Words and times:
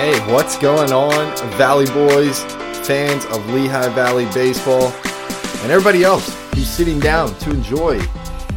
Hey, 0.00 0.18
what's 0.32 0.56
going 0.56 0.92
on, 0.94 1.36
Valley 1.58 1.84
Boys, 1.92 2.42
fans 2.86 3.26
of 3.26 3.46
Lehigh 3.50 3.90
Valley 3.90 4.24
baseball, 4.32 4.86
and 4.86 5.70
everybody 5.70 6.04
else 6.04 6.34
who's 6.54 6.70
sitting 6.70 6.98
down 6.98 7.34
to 7.40 7.50
enjoy 7.50 8.00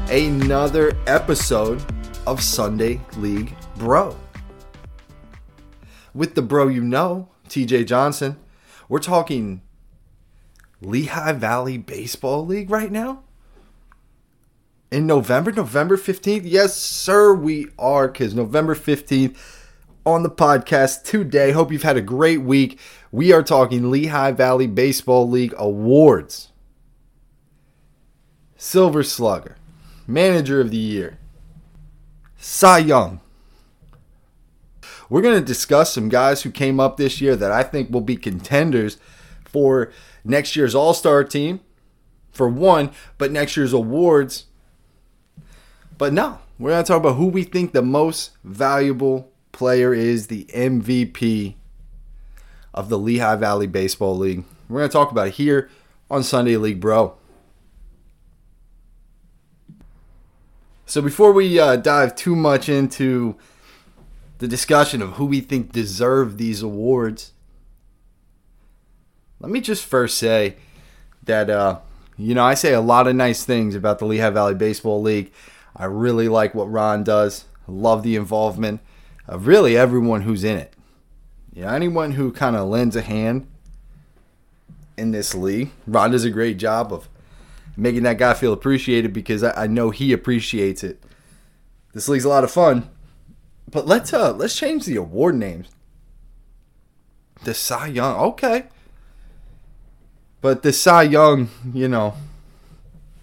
another 0.10 0.98
episode 1.06 1.84
of 2.26 2.42
Sunday 2.42 3.02
League 3.18 3.54
Bro. 3.76 4.16
With 6.14 6.36
the 6.36 6.42
bro 6.42 6.70
you 6.70 6.82
know, 6.82 7.28
TJ 7.50 7.88
Johnson, 7.88 8.38
we're 8.88 9.00
talking 9.00 9.64
Lehigh 10.80 11.34
Valley 11.34 11.78
Baseball 11.78 12.46
League 12.46 12.70
right 12.70 12.90
now? 12.90 13.24
In 14.94 15.06
November, 15.06 15.52
November 15.52 15.98
15th? 15.98 16.44
Yes, 16.46 16.78
sir, 16.78 17.34
we 17.34 17.68
are, 17.78 18.08
because 18.08 18.34
November 18.34 18.76
15th 18.76 19.36
on 20.06 20.24
the 20.24 20.30
podcast 20.30 21.04
today. 21.04 21.52
Hope 21.52 21.72
you've 21.72 21.84
had 21.84 21.98
a 21.98 22.02
great 22.02 22.42
week. 22.42 22.80
We 23.12 23.32
are 23.32 23.44
talking 23.44 23.90
Lehigh 23.90 24.32
Valley 24.32 24.68
Baseball 24.68 25.30
League 25.30 25.54
awards. 25.58 26.50
Silver 28.58 29.04
Slugger, 29.04 29.58
Manager 30.08 30.62
of 30.62 30.72
the 30.72 30.78
Year, 30.78 31.20
Cy 32.38 32.78
Young. 32.80 33.20
We're 35.10 35.22
going 35.22 35.40
to 35.40 35.46
discuss 35.46 35.94
some 35.94 36.08
guys 36.08 36.44
who 36.44 36.50
came 36.50 36.80
up 36.80 36.96
this 36.96 37.20
year 37.20 37.36
that 37.36 37.52
I 37.52 37.64
think 37.64 37.92
will 37.92 38.02
be 38.02 38.16
contenders 38.16 38.98
for 39.44 39.92
next 40.24 40.56
year's 40.56 40.74
All 40.74 40.94
Star 40.94 41.26
team, 41.26 41.60
for 42.32 42.48
one, 42.48 42.92
but 43.18 43.32
next 43.32 43.58
year's 43.58 43.74
awards. 43.74 44.46
But 45.98 46.14
no, 46.14 46.40
we're 46.58 46.72
going 46.72 46.84
to 46.84 46.88
talk 46.88 47.02
about 47.02 47.18
who 47.18 47.28
we 47.28 47.44
think 47.44 47.74
the 47.74 47.82
most 47.82 48.32
valuable 48.46 49.33
player 49.54 49.94
is 49.94 50.28
the 50.28 50.44
MVP 50.54 51.56
of 52.74 52.90
the 52.90 53.00
Lehigh 53.00 53.38
Valley 53.38 53.68
Baseball 53.68 54.18
League. 54.18 54.44
We're 54.68 54.80
going 54.80 54.90
to 54.90 54.94
talk 54.94 55.12
about 55.12 55.28
it 55.28 55.36
here 55.36 55.70
on 56.12 56.24
Sunday 56.24 56.58
League 56.58 56.82
Bro. 56.82 57.16
So 60.86 61.02
before 61.02 61.32
we 61.32 61.58
uh, 61.60 61.78
dive 61.78 62.16
too 62.16 62.36
much 62.36 62.68
into 62.68 63.36
the 64.40 64.48
discussion 64.48 65.02
of 65.02 65.14
who 65.14 65.26
we 65.26 65.40
think 65.40 65.72
deserve 65.72 66.38
these 66.38 66.62
awards, 66.62 67.32
let 69.40 69.52
me 69.52 69.62
just 69.62 69.86
first 69.86 70.18
say 70.18 70.56
that 71.24 71.50
uh, 71.50 71.80
you 72.18 72.36
know 72.36 72.44
I 72.44 72.54
say 72.54 72.74
a 72.74 72.82
lot 72.82 73.08
of 73.08 73.16
nice 73.16 73.46
things 73.46 73.76
about 73.76 74.00
the 74.00 74.06
Lehigh 74.06 74.30
Valley 74.32 74.56
Baseball 74.56 75.02
League. 75.02 75.32
I 75.76 75.86
really 75.86 76.28
like 76.28 76.54
what 76.54 76.72
Ron 76.72 77.04
does. 77.04 77.46
Love 77.68 78.04
the 78.04 78.16
involvement 78.16 78.82
of 79.28 79.48
really 79.48 79.78
everyone 79.78 80.22
who's 80.22 80.44
in 80.44 80.58
it. 80.58 80.74
You 81.54 81.64
know, 81.64 81.70
anyone 81.70 82.14
who 82.14 82.32
kind 82.32 82.56
of 82.56 82.68
lends 82.68 82.96
a 82.96 83.02
hand 83.02 83.48
in 84.98 85.12
this 85.12 85.34
league. 85.36 85.72
Ron 85.88 86.12
does 86.12 86.26
a 86.26 86.30
great 86.30 86.58
job 86.58 86.92
of 86.92 87.08
making 87.78 88.04
that 88.04 88.18
guy 88.18 88.34
feel 88.34 88.54
appreciated 88.54 89.14
because 89.14 89.44
I, 89.44 89.64
I 89.64 89.68
know 89.68 89.90
he 89.90 90.14
appreciates 90.14 90.84
it. 90.84 91.02
This 91.94 92.08
league's 92.08 92.26
a 92.26 92.30
lot 92.30 92.44
of 92.44 92.52
fun. 92.52 92.90
But 93.70 93.88
let's 93.88 94.14
uh 94.14 94.34
let's 94.34 94.56
change 94.56 94.86
the 94.86 94.98
award 94.98 95.36
names. 95.36 95.68
The 97.44 97.54
Cy 97.54 97.88
Young, 97.88 98.16
okay. 98.20 98.66
But 100.42 100.62
the 100.62 100.74
Cy 100.74 101.04
Young, 101.04 101.50
you 101.74 101.88
know, 101.88 102.16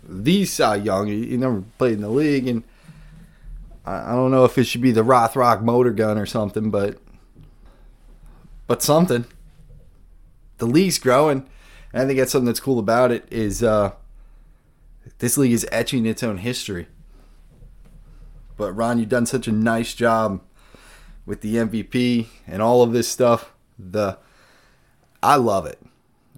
the 0.02 0.44
Cy 0.44 0.76
Young, 0.76 1.06
he 1.06 1.36
never 1.36 1.62
played 1.78 1.94
in 1.94 2.00
the 2.00 2.08
league, 2.08 2.48
and 2.48 2.64
I 3.84 4.12
don't 4.12 4.30
know 4.30 4.44
if 4.44 4.58
it 4.58 4.64
should 4.64 4.82
be 4.82 4.92
the 4.92 5.04
Rothrock 5.04 5.62
motor 5.62 5.90
gun 5.90 6.18
or 6.18 6.26
something, 6.26 6.70
but 6.70 6.98
but 8.66 8.82
something. 8.82 9.24
The 10.58 10.66
league's 10.66 10.98
growing, 10.98 11.48
and 11.92 12.02
I 12.02 12.06
think 12.06 12.18
that's 12.18 12.32
something 12.32 12.46
that's 12.46 12.60
cool 12.60 12.78
about 12.78 13.10
it 13.10 13.26
is 13.30 13.62
uh, 13.62 13.92
this 15.18 15.38
league 15.38 15.52
is 15.52 15.66
etching 15.72 16.04
its 16.04 16.22
own 16.22 16.38
history. 16.38 16.88
But 18.56 18.72
Ron, 18.72 18.98
you've 18.98 19.08
done 19.08 19.24
such 19.24 19.48
a 19.48 19.52
nice 19.52 19.94
job 19.94 20.42
with 21.24 21.40
the 21.40 21.56
MVP 21.56 22.26
and 22.46 22.60
all 22.60 22.82
of 22.82 22.92
this 22.92 23.08
stuff. 23.08 23.54
The 23.78 24.18
I 25.22 25.36
love 25.36 25.64
it. 25.64 25.78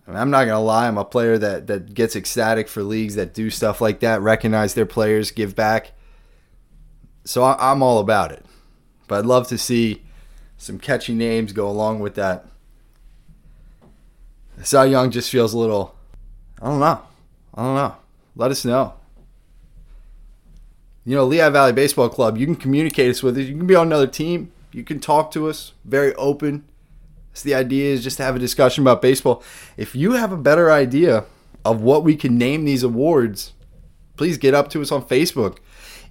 I 0.06 0.12
I'm 0.12 0.30
not 0.30 0.44
gonna 0.44 0.60
lie. 0.60 0.86
I'm 0.86 0.98
a 0.98 1.04
player 1.04 1.36
that 1.38 1.66
that 1.66 1.94
gets 1.94 2.14
ecstatic 2.14 2.68
for 2.68 2.82
leagues 2.82 3.16
that 3.16 3.34
do 3.34 3.50
stuff 3.50 3.80
like 3.80 4.00
that, 4.00 4.20
recognize 4.20 4.74
their 4.74 4.86
players, 4.86 5.32
give 5.32 5.56
back. 5.56 5.92
So 7.24 7.42
I, 7.42 7.70
I'm 7.70 7.82
all 7.82 7.98
about 7.98 8.32
it. 8.32 8.44
But 9.08 9.20
I'd 9.20 9.26
love 9.26 9.48
to 9.48 9.58
see 9.58 10.02
some 10.56 10.78
catchy 10.78 11.14
names 11.14 11.52
go 11.52 11.68
along 11.68 12.00
with 12.00 12.14
that. 12.14 12.46
Cy 14.62 14.84
Young 14.86 15.10
just 15.10 15.30
feels 15.30 15.54
a 15.54 15.58
little. 15.58 15.94
I 16.60 16.66
don't 16.66 16.80
know. 16.80 17.02
I 17.54 17.62
don't 17.62 17.74
know. 17.74 17.96
Let 18.36 18.50
us 18.50 18.64
know. 18.64 18.94
You 21.04 21.16
know, 21.16 21.24
Lehigh 21.24 21.50
Valley 21.50 21.72
Baseball 21.72 22.08
Club, 22.08 22.38
you 22.38 22.46
can 22.46 22.54
communicate 22.54 23.10
us 23.10 23.22
with 23.22 23.36
us. 23.36 23.44
You 23.44 23.56
can 23.56 23.66
be 23.66 23.74
on 23.74 23.88
another 23.88 24.06
team. 24.06 24.52
You 24.70 24.84
can 24.84 25.00
talk 25.00 25.32
to 25.32 25.48
us. 25.48 25.72
Very 25.84 26.14
open. 26.14 26.64
So 27.34 27.48
the 27.48 27.54
idea 27.54 27.92
is 27.92 28.04
just 28.04 28.18
to 28.18 28.22
have 28.22 28.36
a 28.36 28.38
discussion 28.38 28.84
about 28.84 29.02
baseball. 29.02 29.42
If 29.76 29.94
you 29.96 30.12
have 30.12 30.32
a 30.32 30.36
better 30.36 30.70
idea 30.70 31.24
of 31.64 31.82
what 31.82 32.04
we 32.04 32.14
can 32.14 32.38
name 32.38 32.64
these 32.64 32.82
awards, 32.82 33.52
please 34.16 34.38
get 34.38 34.54
up 34.54 34.68
to 34.70 34.82
us 34.82 34.92
on 34.92 35.02
Facebook. 35.02 35.58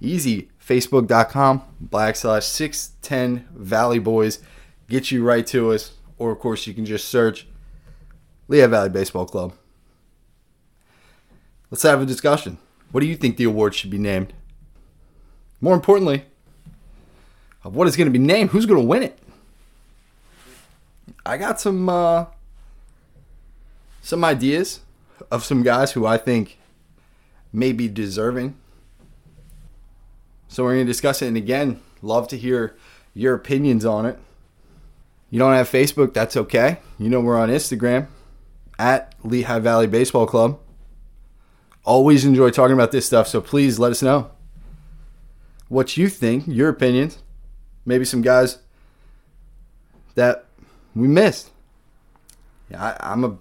Easy. 0.00 0.50
Facebook.com 0.66 1.62
backslash 1.84 2.44
610 2.44 3.48
Valley 3.54 3.98
Boys. 3.98 4.40
Get 4.88 5.10
you 5.10 5.24
right 5.24 5.46
to 5.48 5.72
us. 5.72 5.92
Or, 6.18 6.30
of 6.30 6.38
course, 6.38 6.66
you 6.66 6.74
can 6.74 6.86
just 6.86 7.08
search 7.08 7.46
Lehigh 8.48 8.66
Valley 8.66 8.90
Baseball 8.90 9.26
Club. 9.26 9.54
Let's 11.70 11.82
have 11.82 12.00
a 12.00 12.06
discussion. 12.06 12.58
What 12.92 13.00
do 13.00 13.06
you 13.06 13.16
think 13.16 13.36
the 13.36 13.44
award 13.44 13.74
should 13.74 13.90
be 13.90 13.98
named? 13.98 14.34
More 15.60 15.74
importantly, 15.74 16.26
of 17.64 17.74
what 17.74 17.88
is 17.88 17.96
going 17.96 18.12
to 18.12 18.18
be 18.18 18.24
named, 18.24 18.50
who's 18.50 18.66
going 18.66 18.80
to 18.80 18.86
win 18.86 19.02
it? 19.02 19.18
I 21.24 21.38
got 21.38 21.60
some 21.60 21.88
uh, 21.88 22.26
some 24.02 24.24
ideas 24.24 24.80
of 25.30 25.44
some 25.44 25.62
guys 25.62 25.92
who 25.92 26.04
I 26.04 26.18
think 26.18 26.58
may 27.52 27.72
be 27.72 27.88
deserving. 27.88 28.56
So 30.52 30.64
we're 30.64 30.74
going 30.74 30.86
to 30.86 30.92
discuss 30.92 31.22
it, 31.22 31.28
and 31.28 31.36
again, 31.38 31.80
love 32.02 32.28
to 32.28 32.36
hear 32.36 32.76
your 33.14 33.32
opinions 33.32 33.86
on 33.86 34.04
it. 34.04 34.18
You 35.30 35.38
don't 35.38 35.54
have 35.54 35.66
Facebook, 35.66 36.12
that's 36.12 36.36
okay. 36.36 36.76
You 36.98 37.08
know 37.08 37.20
we're 37.20 37.38
on 37.38 37.48
Instagram 37.48 38.08
at 38.78 39.14
Lehigh 39.24 39.60
Valley 39.60 39.86
Baseball 39.86 40.26
Club. 40.26 40.60
Always 41.84 42.26
enjoy 42.26 42.50
talking 42.50 42.74
about 42.74 42.92
this 42.92 43.06
stuff, 43.06 43.28
so 43.28 43.40
please 43.40 43.78
let 43.78 43.92
us 43.92 44.02
know 44.02 44.30
what 45.68 45.96
you 45.96 46.10
think, 46.10 46.44
your 46.46 46.68
opinions, 46.68 47.20
maybe 47.86 48.04
some 48.04 48.20
guys 48.20 48.58
that 50.16 50.44
we 50.94 51.08
missed. 51.08 51.48
Yeah, 52.70 52.94
I, 53.00 53.14
am 53.14 53.24
a 53.24 53.38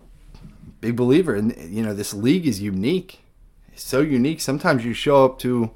big 0.80 0.96
believer, 0.96 1.36
and 1.36 1.54
you 1.58 1.84
know 1.84 1.94
this 1.94 2.14
league 2.14 2.48
is 2.48 2.62
unique. 2.62 3.20
It's 3.74 3.84
so 3.84 4.00
unique. 4.00 4.40
Sometimes 4.40 4.86
you 4.86 4.94
show 4.94 5.26
up 5.26 5.40
to 5.40 5.72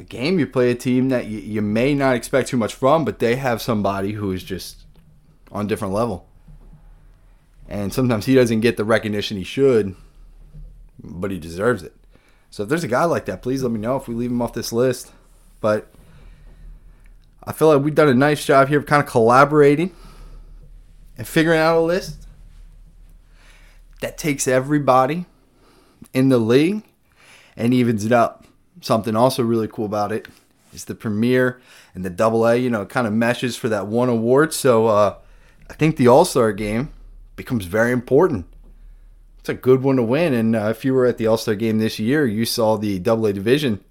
a 0.00 0.04
game, 0.04 0.38
you 0.38 0.46
play 0.46 0.70
a 0.70 0.74
team 0.74 1.10
that 1.10 1.26
you, 1.26 1.38
you 1.38 1.62
may 1.62 1.94
not 1.94 2.16
expect 2.16 2.48
too 2.48 2.56
much 2.56 2.74
from, 2.74 3.04
but 3.04 3.18
they 3.18 3.36
have 3.36 3.62
somebody 3.62 4.12
who 4.12 4.32
is 4.32 4.42
just 4.42 4.84
on 5.52 5.66
a 5.66 5.68
different 5.68 5.94
level. 5.94 6.26
And 7.68 7.92
sometimes 7.92 8.26
he 8.26 8.34
doesn't 8.34 8.60
get 8.60 8.76
the 8.76 8.84
recognition 8.84 9.36
he 9.36 9.44
should, 9.44 9.94
but 10.98 11.30
he 11.30 11.38
deserves 11.38 11.82
it. 11.82 11.94
So 12.50 12.64
if 12.64 12.68
there's 12.68 12.82
a 12.82 12.88
guy 12.88 13.04
like 13.04 13.26
that, 13.26 13.42
please 13.42 13.62
let 13.62 13.70
me 13.70 13.78
know 13.78 13.96
if 13.96 14.08
we 14.08 14.14
leave 14.14 14.30
him 14.30 14.42
off 14.42 14.54
this 14.54 14.72
list. 14.72 15.12
But 15.60 15.92
I 17.44 17.52
feel 17.52 17.68
like 17.68 17.84
we've 17.84 17.94
done 17.94 18.08
a 18.08 18.14
nice 18.14 18.44
job 18.44 18.68
here 18.68 18.78
of 18.78 18.86
kind 18.86 19.02
of 19.02 19.08
collaborating 19.08 19.94
and 21.16 21.28
figuring 21.28 21.60
out 21.60 21.78
a 21.78 21.80
list 21.80 22.26
that 24.00 24.18
takes 24.18 24.48
everybody 24.48 25.26
in 26.12 26.30
the 26.30 26.38
league 26.38 26.82
and 27.54 27.74
evens 27.74 28.04
it 28.04 28.12
up. 28.12 28.46
Something 28.80 29.16
also 29.16 29.42
really 29.42 29.68
cool 29.68 29.84
about 29.84 30.12
it 30.12 30.28
is 30.72 30.84
the 30.84 30.94
premier 30.94 31.60
and 31.94 32.04
the 32.04 32.10
double 32.10 32.46
A, 32.46 32.56
you 32.56 32.70
know, 32.70 32.86
kind 32.86 33.06
of 33.06 33.12
meshes 33.12 33.56
for 33.56 33.68
that 33.68 33.86
one 33.86 34.08
award. 34.08 34.54
So 34.54 34.86
uh, 34.86 35.16
I 35.68 35.74
think 35.74 35.96
the 35.96 36.08
All 36.08 36.24
Star 36.24 36.52
game 36.52 36.92
becomes 37.36 37.66
very 37.66 37.92
important. 37.92 38.46
It's 39.38 39.48
a 39.48 39.54
good 39.54 39.82
one 39.82 39.96
to 39.96 40.02
win. 40.02 40.34
And 40.34 40.54
uh, 40.54 40.68
if 40.68 40.84
you 40.84 40.94
were 40.94 41.06
at 41.06 41.18
the 41.18 41.26
All 41.26 41.36
Star 41.36 41.54
game 41.54 41.78
this 41.78 41.98
year, 41.98 42.26
you 42.26 42.44
saw 42.44 42.76
the 42.76 42.98
double 42.98 43.26
A 43.26 43.32
division 43.32 43.84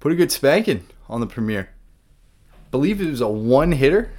put 0.00 0.12
a 0.12 0.16
good 0.16 0.32
spanking 0.32 0.84
on 1.08 1.20
the 1.20 1.26
premier. 1.26 1.70
believe 2.72 3.00
it 3.00 3.08
was 3.08 3.20
a 3.20 3.28
one 3.28 3.72
hitter. 3.72 4.10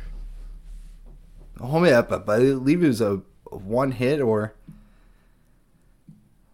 hold 1.60 1.76
Oh 1.76 1.80
man, 1.80 1.94
I 1.94 2.18
believe 2.18 2.84
it 2.84 2.88
was 2.88 3.02
a 3.02 3.22
one 3.50 3.92
hit 3.92 4.22
or 4.22 4.54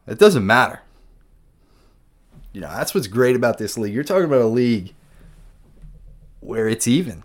it 0.08 0.18
doesn't 0.18 0.46
matter. 0.46 0.82
You 2.52 2.62
know, 2.62 2.70
that's 2.70 2.96
what's 2.96 3.08
great 3.08 3.36
about 3.36 3.58
this 3.58 3.78
league. 3.78 3.94
You're 3.94 4.04
talking 4.04 4.26
about 4.26 4.42
a 4.42 4.48
league 4.48 4.94
where 6.40 6.68
it's 6.68 6.88
even. 6.88 7.24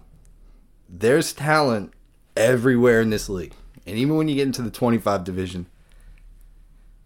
There's 0.88 1.32
talent 1.32 1.92
everywhere 2.36 3.00
in 3.00 3.10
this 3.10 3.28
league. 3.28 3.54
And 3.86 3.96
even 3.96 4.16
when 4.16 4.28
you 4.28 4.34
get 4.34 4.46
into 4.46 4.62
the 4.62 4.70
25 4.70 5.24
division, 5.24 5.66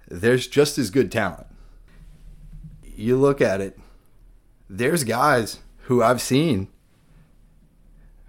there's 0.08 0.46
just 0.46 0.78
as 0.78 0.90
good 0.90 1.12
talent. 1.12 1.46
You 2.82 3.16
look 3.16 3.40
at 3.40 3.60
it, 3.60 3.78
there's 4.68 5.04
guys 5.04 5.60
who 5.82 6.02
I've 6.02 6.20
seen 6.20 6.68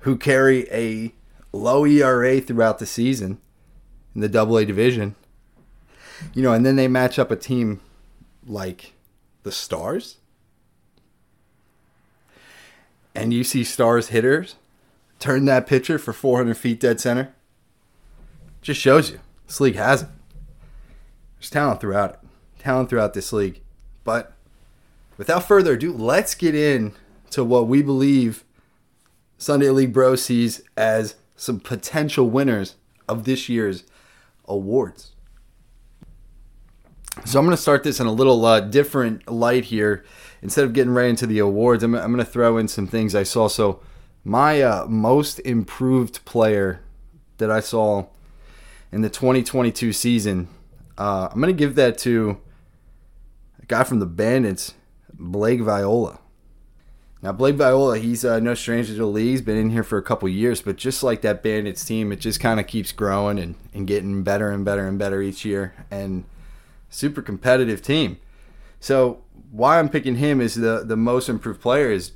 who 0.01 0.17
carry 0.17 0.67
a 0.71 1.13
low 1.51 1.85
ERA 1.85 2.39
throughout 2.39 2.79
the 2.79 2.85
season 2.85 3.39
in 4.15 4.21
the 4.21 4.29
double 4.29 4.57
A 4.57 4.65
division. 4.65 5.15
You 6.33 6.43
know, 6.43 6.53
and 6.53 6.65
then 6.65 6.75
they 6.75 6.87
match 6.87 7.17
up 7.17 7.31
a 7.31 7.35
team 7.35 7.81
like 8.45 8.93
the 9.43 9.51
Stars. 9.51 10.17
And 13.15 13.33
you 13.33 13.43
see 13.43 13.63
Stars 13.63 14.09
hitters 14.09 14.55
turn 15.19 15.45
that 15.45 15.67
pitcher 15.67 15.99
for 15.99 16.13
400 16.13 16.55
feet 16.55 16.79
dead 16.79 16.99
center. 16.99 17.33
Just 18.61 18.79
shows 18.79 19.11
you 19.11 19.19
this 19.47 19.59
league 19.59 19.75
has 19.75 20.03
it. 20.03 20.09
There's 21.37 21.49
talent 21.49 21.81
throughout 21.81 22.11
it, 22.11 22.19
talent 22.59 22.89
throughout 22.89 23.13
this 23.13 23.31
league. 23.31 23.61
But 24.03 24.33
without 25.17 25.47
further 25.47 25.73
ado, 25.73 25.93
let's 25.93 26.35
get 26.35 26.55
in 26.55 26.93
to 27.31 27.43
what 27.43 27.67
we 27.67 27.81
believe 27.81 28.43
Sunday 29.37 29.69
League 29.69 29.93
Bro 29.93 30.15
sees 30.15 30.61
as 30.75 31.15
some 31.35 31.59
potential 31.59 32.29
winners 32.29 32.75
of 33.07 33.23
this 33.23 33.47
year's 33.47 33.83
awards. 34.45 35.13
So 37.25 37.37
I'm 37.37 37.45
going 37.45 37.55
to 37.55 37.61
start 37.61 37.83
this 37.83 37.99
in 37.99 38.07
a 38.07 38.11
little 38.11 38.43
uh, 38.45 38.59
different 38.59 39.29
light 39.29 39.65
here. 39.65 40.03
Instead 40.41 40.63
of 40.65 40.73
getting 40.73 40.93
right 40.93 41.09
into 41.09 41.27
the 41.27 41.39
awards, 41.39 41.83
I'm, 41.83 41.93
I'm 41.93 42.11
going 42.11 42.25
to 42.25 42.31
throw 42.31 42.57
in 42.57 42.67
some 42.67 42.87
things 42.87 43.13
I 43.13 43.23
saw. 43.23 43.47
So 43.47 43.81
my 44.23 44.61
uh, 44.61 44.85
most 44.87 45.39
improved 45.39 46.23
player 46.25 46.81
that 47.37 47.51
I 47.51 47.59
saw 47.59 48.07
in 48.91 49.01
the 49.01 49.09
2022 49.09 49.93
season, 49.93 50.47
uh, 50.97 51.29
I'm 51.31 51.39
going 51.39 51.53
to 51.53 51.57
give 51.57 51.75
that 51.75 51.97
to 51.99 52.39
a 53.61 53.65
guy 53.65 53.83
from 53.83 53.99
the 53.99 54.05
Bandits, 54.05 54.73
Blake 55.13 55.61
Viola. 55.61 56.19
Now, 57.21 57.33
Blake 57.33 57.55
Viola, 57.55 57.99
he's 57.99 58.23
uh, 58.23 58.39
no 58.39 58.53
stranger 58.53 58.93
to 58.93 58.99
the 58.99 59.05
league. 59.05 59.27
He's 59.27 59.41
been 59.41 59.57
in 59.57 59.71
here 59.71 59.83
for 59.83 59.97
a 59.97 60.01
couple 60.01 60.29
years, 60.29 60.61
but 60.61 60.77
just 60.77 61.03
like 61.03 61.21
that 61.21 61.43
Bandits 61.43 61.83
team, 61.83 62.13
it 62.13 62.21
just 62.21 62.39
kind 62.39 62.61
of 62.61 62.67
keeps 62.67 62.93
growing 62.93 63.37
and, 63.37 63.55
and 63.73 63.85
getting 63.85 64.23
better 64.23 64.49
and 64.49 64.63
better 64.63 64.87
and 64.87 64.97
better 64.97 65.21
each 65.21 65.43
year. 65.43 65.73
And 65.91 66.23
super 66.89 67.21
competitive 67.21 67.81
team. 67.81 68.17
So 68.79 69.21
why 69.51 69.79
I'm 69.79 69.89
picking 69.89 70.15
him 70.15 70.41
is 70.41 70.55
the, 70.55 70.83
the 70.85 70.95
most 70.95 71.29
improved 71.29 71.61
player 71.61 71.91
is, 71.91 72.11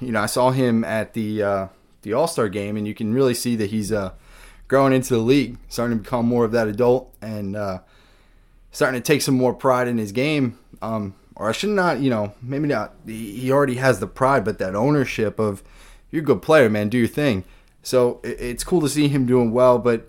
you 0.00 0.12
know, 0.12 0.20
I 0.20 0.26
saw 0.26 0.50
him 0.50 0.84
at 0.84 1.14
the 1.14 1.42
uh, 1.42 1.66
the 2.02 2.12
All 2.12 2.26
Star 2.26 2.48
game, 2.48 2.76
and 2.76 2.86
you 2.86 2.94
can 2.94 3.12
really 3.14 3.34
see 3.34 3.56
that 3.56 3.70
he's 3.70 3.92
uh, 3.92 4.12
growing 4.68 4.92
into 4.92 5.14
the 5.14 5.20
league, 5.20 5.58
starting 5.68 5.98
to 5.98 6.02
become 6.02 6.26
more 6.26 6.44
of 6.44 6.52
that 6.52 6.68
adult, 6.68 7.14
and 7.20 7.56
uh, 7.56 7.80
starting 8.70 9.00
to 9.00 9.04
take 9.04 9.22
some 9.22 9.36
more 9.36 9.54
pride 9.54 9.88
in 9.88 9.98
his 9.98 10.12
game. 10.12 10.58
Um, 10.80 11.14
or 11.36 11.48
I 11.48 11.52
should 11.52 11.70
not, 11.70 12.00
you 12.00 12.10
know, 12.10 12.34
maybe 12.42 12.68
not. 12.68 12.94
He 13.06 13.50
already 13.50 13.76
has 13.76 14.00
the 14.00 14.06
pride, 14.06 14.44
but 14.44 14.58
that 14.58 14.74
ownership 14.74 15.38
of 15.38 15.62
you're 16.10 16.22
a 16.22 16.24
good 16.24 16.42
player, 16.42 16.68
man. 16.68 16.88
Do 16.88 16.98
your 16.98 17.08
thing. 17.08 17.44
So 17.82 18.20
it's 18.22 18.64
cool 18.64 18.80
to 18.82 18.88
see 18.88 19.08
him 19.08 19.26
doing 19.26 19.50
well. 19.50 19.78
But 19.78 20.08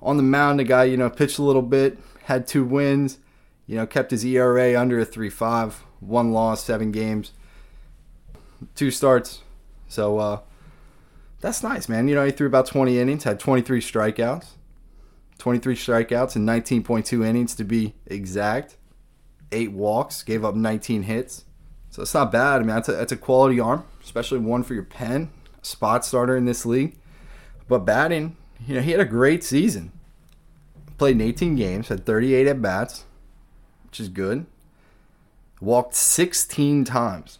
on 0.00 0.16
the 0.16 0.22
mound, 0.22 0.58
the 0.58 0.64
guy, 0.64 0.84
you 0.84 0.96
know, 0.96 1.10
pitched 1.10 1.38
a 1.38 1.42
little 1.42 1.62
bit, 1.62 1.98
had 2.24 2.46
two 2.46 2.64
wins, 2.64 3.18
you 3.66 3.76
know, 3.76 3.86
kept 3.86 4.10
his 4.10 4.24
ERA 4.24 4.78
under 4.78 4.98
a 4.98 5.04
three-five. 5.04 5.82
One 6.00 6.32
loss, 6.32 6.62
seven 6.62 6.92
games, 6.92 7.32
two 8.74 8.90
starts. 8.90 9.40
So 9.88 10.18
uh, 10.18 10.40
that's 11.40 11.62
nice, 11.62 11.88
man. 11.88 12.08
You 12.08 12.14
know, 12.14 12.26
he 12.26 12.30
threw 12.30 12.46
about 12.46 12.66
20 12.66 12.98
innings, 12.98 13.24
had 13.24 13.40
23 13.40 13.80
strikeouts, 13.80 14.48
23 15.38 15.74
strikeouts 15.74 16.36
and 16.36 16.46
19.2 16.46 17.26
innings 17.26 17.54
to 17.54 17.64
be 17.64 17.94
exact 18.06 18.76
eight 19.54 19.72
walks, 19.72 20.22
gave 20.22 20.44
up 20.44 20.54
19 20.54 21.04
hits. 21.04 21.44
So 21.90 22.02
it's 22.02 22.12
not 22.12 22.32
bad. 22.32 22.56
I 22.56 22.58
mean, 22.58 22.68
that's 22.68 22.88
a, 22.88 22.92
that's 22.92 23.12
a 23.12 23.16
quality 23.16 23.60
arm, 23.60 23.84
especially 24.02 24.40
one 24.40 24.64
for 24.64 24.74
your 24.74 24.82
pen, 24.82 25.30
spot 25.62 26.04
starter 26.04 26.36
in 26.36 26.44
this 26.44 26.66
league. 26.66 26.96
But 27.68 27.80
batting, 27.80 28.36
you 28.66 28.74
know, 28.74 28.80
he 28.82 28.90
had 28.90 29.00
a 29.00 29.06
great 29.06 29.44
season. 29.44 29.92
Played 30.98 31.16
in 31.16 31.20
18 31.22 31.56
games, 31.56 31.88
had 31.88 32.04
38 32.04 32.46
at 32.46 32.60
bats, 32.60 33.04
which 33.94 34.00
is 34.00 34.08
good. 34.08 34.44
Walked 35.60 35.94
16 35.94 36.84
times, 36.84 37.38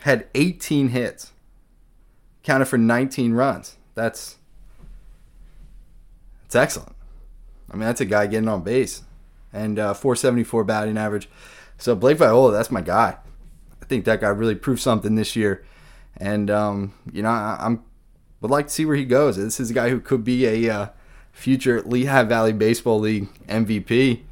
had 0.00 0.28
18 0.34 0.88
hits, 0.90 1.32
counted 2.42 2.66
for 2.66 2.76
19 2.76 3.32
runs. 3.32 3.78
That's 3.94 4.36
that's 6.42 6.56
excellent. 6.56 6.94
I 7.70 7.76
mean, 7.76 7.86
that's 7.86 8.02
a 8.02 8.04
guy 8.04 8.26
getting 8.26 8.50
on 8.50 8.62
base 8.62 9.02
and 9.50 9.78
uh, 9.78 9.94
474 9.94 10.64
batting 10.64 10.98
average. 10.98 11.26
So 11.78 11.94
Blake 11.94 12.18
Viola, 12.18 12.52
that's 12.52 12.70
my 12.70 12.82
guy. 12.82 13.16
I 13.80 13.86
think 13.86 14.04
that 14.04 14.20
guy 14.20 14.28
really 14.28 14.54
proved 14.54 14.82
something 14.82 15.14
this 15.14 15.36
year, 15.36 15.64
and 16.18 16.50
um, 16.50 16.92
you 17.10 17.22
know 17.22 17.30
I, 17.30 17.56
am 17.60 17.82
would 18.42 18.50
like 18.50 18.66
to 18.66 18.72
see 18.74 18.84
where 18.84 18.96
he 18.96 19.06
goes. 19.06 19.38
This 19.38 19.58
is 19.58 19.70
a 19.70 19.74
guy 19.74 19.88
who 19.88 20.00
could 20.00 20.22
be 20.22 20.44
a 20.44 20.70
uh, 20.70 20.88
future 21.32 21.80
Lehigh 21.80 22.24
Valley 22.24 22.52
Baseball 22.52 23.00
League 23.00 23.28
MVP 23.46 24.24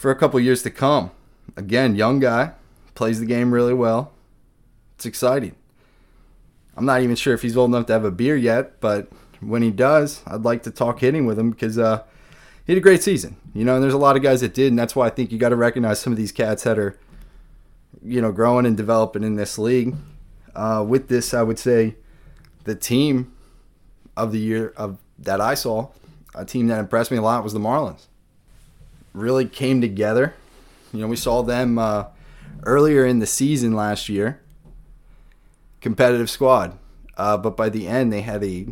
for 0.00 0.10
a 0.10 0.16
couple 0.16 0.40
years 0.40 0.62
to 0.62 0.70
come. 0.70 1.10
Again, 1.58 1.94
young 1.94 2.20
guy, 2.20 2.52
plays 2.94 3.20
the 3.20 3.26
game 3.26 3.52
really 3.52 3.74
well. 3.74 4.12
It's 4.94 5.04
exciting. 5.04 5.54
I'm 6.74 6.86
not 6.86 7.02
even 7.02 7.16
sure 7.16 7.34
if 7.34 7.42
he's 7.42 7.54
old 7.54 7.68
enough 7.68 7.84
to 7.88 7.92
have 7.92 8.06
a 8.06 8.10
beer 8.10 8.34
yet, 8.34 8.80
but 8.80 9.10
when 9.40 9.60
he 9.60 9.70
does, 9.70 10.22
I'd 10.26 10.40
like 10.40 10.62
to 10.62 10.70
talk 10.70 11.00
hitting 11.00 11.26
with 11.26 11.38
him 11.38 11.50
because 11.50 11.76
uh, 11.76 12.02
he 12.64 12.72
had 12.72 12.78
a 12.78 12.80
great 12.80 13.02
season. 13.02 13.36
You 13.52 13.66
know, 13.66 13.74
and 13.74 13.84
there's 13.84 13.92
a 13.92 13.98
lot 13.98 14.16
of 14.16 14.22
guys 14.22 14.40
that 14.40 14.54
did, 14.54 14.68
and 14.68 14.78
that's 14.78 14.96
why 14.96 15.06
I 15.06 15.10
think 15.10 15.32
you 15.32 15.38
got 15.38 15.50
to 15.50 15.56
recognize 15.56 16.00
some 16.00 16.14
of 16.14 16.16
these 16.16 16.32
cats 16.32 16.62
that 16.62 16.78
are, 16.78 16.98
you 18.02 18.22
know, 18.22 18.32
growing 18.32 18.64
and 18.64 18.78
developing 18.78 19.22
in 19.22 19.36
this 19.36 19.58
league. 19.58 19.94
Uh, 20.54 20.82
with 20.88 21.08
this, 21.08 21.34
I 21.34 21.42
would 21.42 21.58
say 21.58 21.96
the 22.64 22.74
team 22.74 23.34
of 24.16 24.32
the 24.32 24.38
year 24.38 24.72
of 24.78 24.96
that 25.18 25.42
I 25.42 25.52
saw, 25.52 25.88
a 26.34 26.46
team 26.46 26.68
that 26.68 26.78
impressed 26.78 27.10
me 27.10 27.18
a 27.18 27.22
lot 27.22 27.44
was 27.44 27.52
the 27.52 27.60
Marlins. 27.60 28.06
Really 29.12 29.46
came 29.46 29.80
together. 29.80 30.34
You 30.92 31.00
know, 31.00 31.06
we 31.06 31.16
saw 31.16 31.42
them 31.42 31.78
uh, 31.78 32.06
earlier 32.64 33.04
in 33.04 33.18
the 33.18 33.26
season 33.26 33.74
last 33.74 34.08
year. 34.08 34.40
Competitive 35.80 36.28
squad, 36.28 36.78
uh, 37.16 37.38
but 37.38 37.56
by 37.56 37.70
the 37.70 37.88
end 37.88 38.12
they 38.12 38.20
had 38.20 38.44
a 38.44 38.66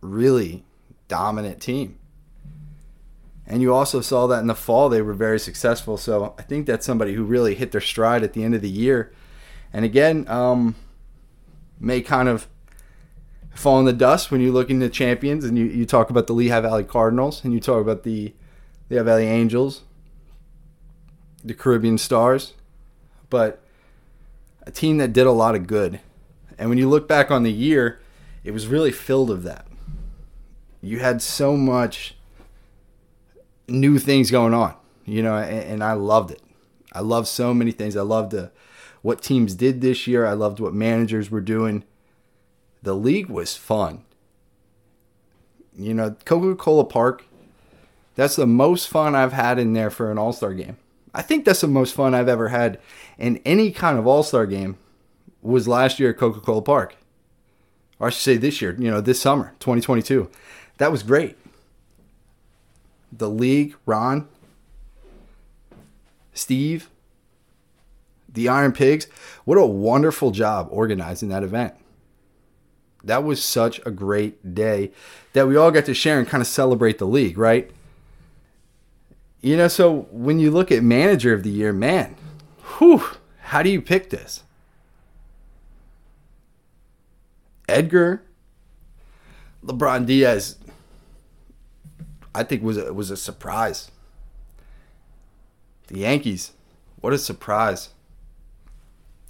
really 0.00 0.64
dominant 1.08 1.60
team. 1.60 1.98
And 3.46 3.60
you 3.60 3.74
also 3.74 4.00
saw 4.00 4.26
that 4.28 4.40
in 4.40 4.46
the 4.46 4.54
fall 4.54 4.88
they 4.88 5.02
were 5.02 5.12
very 5.12 5.38
successful. 5.38 5.98
So 5.98 6.34
I 6.38 6.42
think 6.42 6.66
that's 6.66 6.86
somebody 6.86 7.12
who 7.12 7.24
really 7.24 7.54
hit 7.54 7.72
their 7.72 7.80
stride 7.80 8.22
at 8.22 8.32
the 8.32 8.42
end 8.42 8.54
of 8.54 8.62
the 8.62 8.70
year. 8.70 9.12
And 9.72 9.84
again, 9.84 10.26
um, 10.28 10.74
may 11.78 12.00
kind 12.00 12.28
of 12.28 12.46
fall 13.54 13.78
in 13.78 13.84
the 13.84 13.92
dust 13.92 14.30
when 14.30 14.40
you 14.40 14.52
look 14.52 14.70
into 14.70 14.88
champions 14.88 15.44
and 15.44 15.58
you, 15.58 15.66
you 15.66 15.84
talk 15.84 16.08
about 16.08 16.26
the 16.26 16.32
Lehigh 16.32 16.60
Valley 16.60 16.84
Cardinals 16.84 17.44
and 17.44 17.52
you 17.52 17.60
talk 17.60 17.82
about 17.82 18.04
the 18.04 18.32
Lehigh 18.92 19.04
Valley 19.04 19.26
Angels, 19.26 19.84
the 21.42 21.54
Caribbean 21.54 21.96
Stars. 21.96 22.52
But 23.30 23.62
a 24.66 24.70
team 24.70 24.98
that 24.98 25.14
did 25.14 25.26
a 25.26 25.32
lot 25.32 25.54
of 25.54 25.66
good. 25.66 26.00
And 26.58 26.68
when 26.68 26.76
you 26.76 26.90
look 26.90 27.08
back 27.08 27.30
on 27.30 27.42
the 27.42 27.52
year, 27.52 28.00
it 28.44 28.50
was 28.50 28.66
really 28.66 28.92
filled 28.92 29.30
of 29.30 29.44
that. 29.44 29.66
You 30.82 30.98
had 30.98 31.22
so 31.22 31.56
much 31.56 32.16
new 33.66 33.98
things 33.98 34.30
going 34.30 34.52
on, 34.52 34.74
you 35.06 35.22
know, 35.22 35.38
and, 35.38 35.64
and 35.64 35.84
I 35.84 35.94
loved 35.94 36.30
it. 36.30 36.42
I 36.92 37.00
loved 37.00 37.28
so 37.28 37.54
many 37.54 37.72
things. 37.72 37.96
I 37.96 38.02
loved 38.02 38.32
the, 38.32 38.50
what 39.00 39.22
teams 39.22 39.54
did 39.54 39.80
this 39.80 40.06
year. 40.06 40.26
I 40.26 40.34
loved 40.34 40.60
what 40.60 40.74
managers 40.74 41.30
were 41.30 41.40
doing. 41.40 41.84
The 42.82 42.94
league 42.94 43.30
was 43.30 43.56
fun. 43.56 44.04
You 45.74 45.94
know, 45.94 46.16
Coca 46.26 46.54
Cola 46.56 46.84
Park, 46.84 47.24
that's 48.14 48.36
the 48.36 48.46
most 48.46 48.88
fun 48.88 49.14
I've 49.14 49.32
had 49.32 49.58
in 49.58 49.72
there 49.72 49.90
for 49.90 50.10
an 50.10 50.18
All 50.18 50.32
Star 50.32 50.54
game. 50.54 50.76
I 51.14 51.22
think 51.22 51.44
that's 51.44 51.60
the 51.60 51.68
most 51.68 51.94
fun 51.94 52.14
I've 52.14 52.28
ever 52.28 52.48
had 52.48 52.78
in 53.18 53.38
any 53.44 53.70
kind 53.70 53.98
of 53.98 54.06
All 54.06 54.22
Star 54.22 54.46
game 54.46 54.76
was 55.40 55.68
last 55.68 55.98
year 55.98 56.10
at 56.10 56.18
Coca 56.18 56.40
Cola 56.40 56.62
Park. 56.62 56.96
Or 57.98 58.08
I 58.08 58.10
should 58.10 58.22
say 58.22 58.36
this 58.36 58.60
year, 58.60 58.74
you 58.78 58.90
know, 58.90 59.00
this 59.00 59.20
summer, 59.20 59.54
2022. 59.60 60.28
That 60.78 60.90
was 60.90 61.02
great 61.02 61.36
the 63.12 63.28
league, 63.28 63.76
Ron, 63.84 64.26
Steve, 66.32 66.88
the 68.26 68.48
Iron 68.48 68.72
Pigs. 68.72 69.06
What 69.44 69.58
a 69.58 69.66
wonderful 69.66 70.30
job 70.30 70.68
organizing 70.70 71.28
that 71.28 71.42
event. 71.42 71.74
That 73.04 73.22
was 73.24 73.44
such 73.44 73.80
a 73.84 73.90
great 73.90 74.54
day 74.54 74.92
that 75.34 75.46
we 75.46 75.56
all 75.56 75.70
got 75.70 75.84
to 75.86 75.94
share 75.94 76.18
and 76.18 76.28
kind 76.28 76.40
of 76.40 76.46
celebrate 76.46 76.98
the 76.98 77.06
league, 77.06 77.36
right? 77.36 77.70
You 79.42 79.56
know, 79.56 79.66
so 79.66 80.06
when 80.12 80.38
you 80.38 80.52
look 80.52 80.70
at 80.70 80.84
manager 80.84 81.34
of 81.34 81.42
the 81.42 81.50
year, 81.50 81.72
man, 81.72 82.14
whew, 82.78 83.02
how 83.40 83.62
do 83.64 83.70
you 83.70 83.82
pick 83.82 84.10
this? 84.10 84.44
Edgar 87.68 88.22
LeBron 89.64 90.06
Diaz, 90.06 90.58
I 92.34 92.44
think 92.44 92.62
was 92.62 92.76
a, 92.76 92.92
was 92.92 93.10
a 93.10 93.16
surprise. 93.16 93.90
The 95.88 95.98
Yankees, 96.00 96.52
what 97.00 97.12
a 97.12 97.18
surprise! 97.18 97.90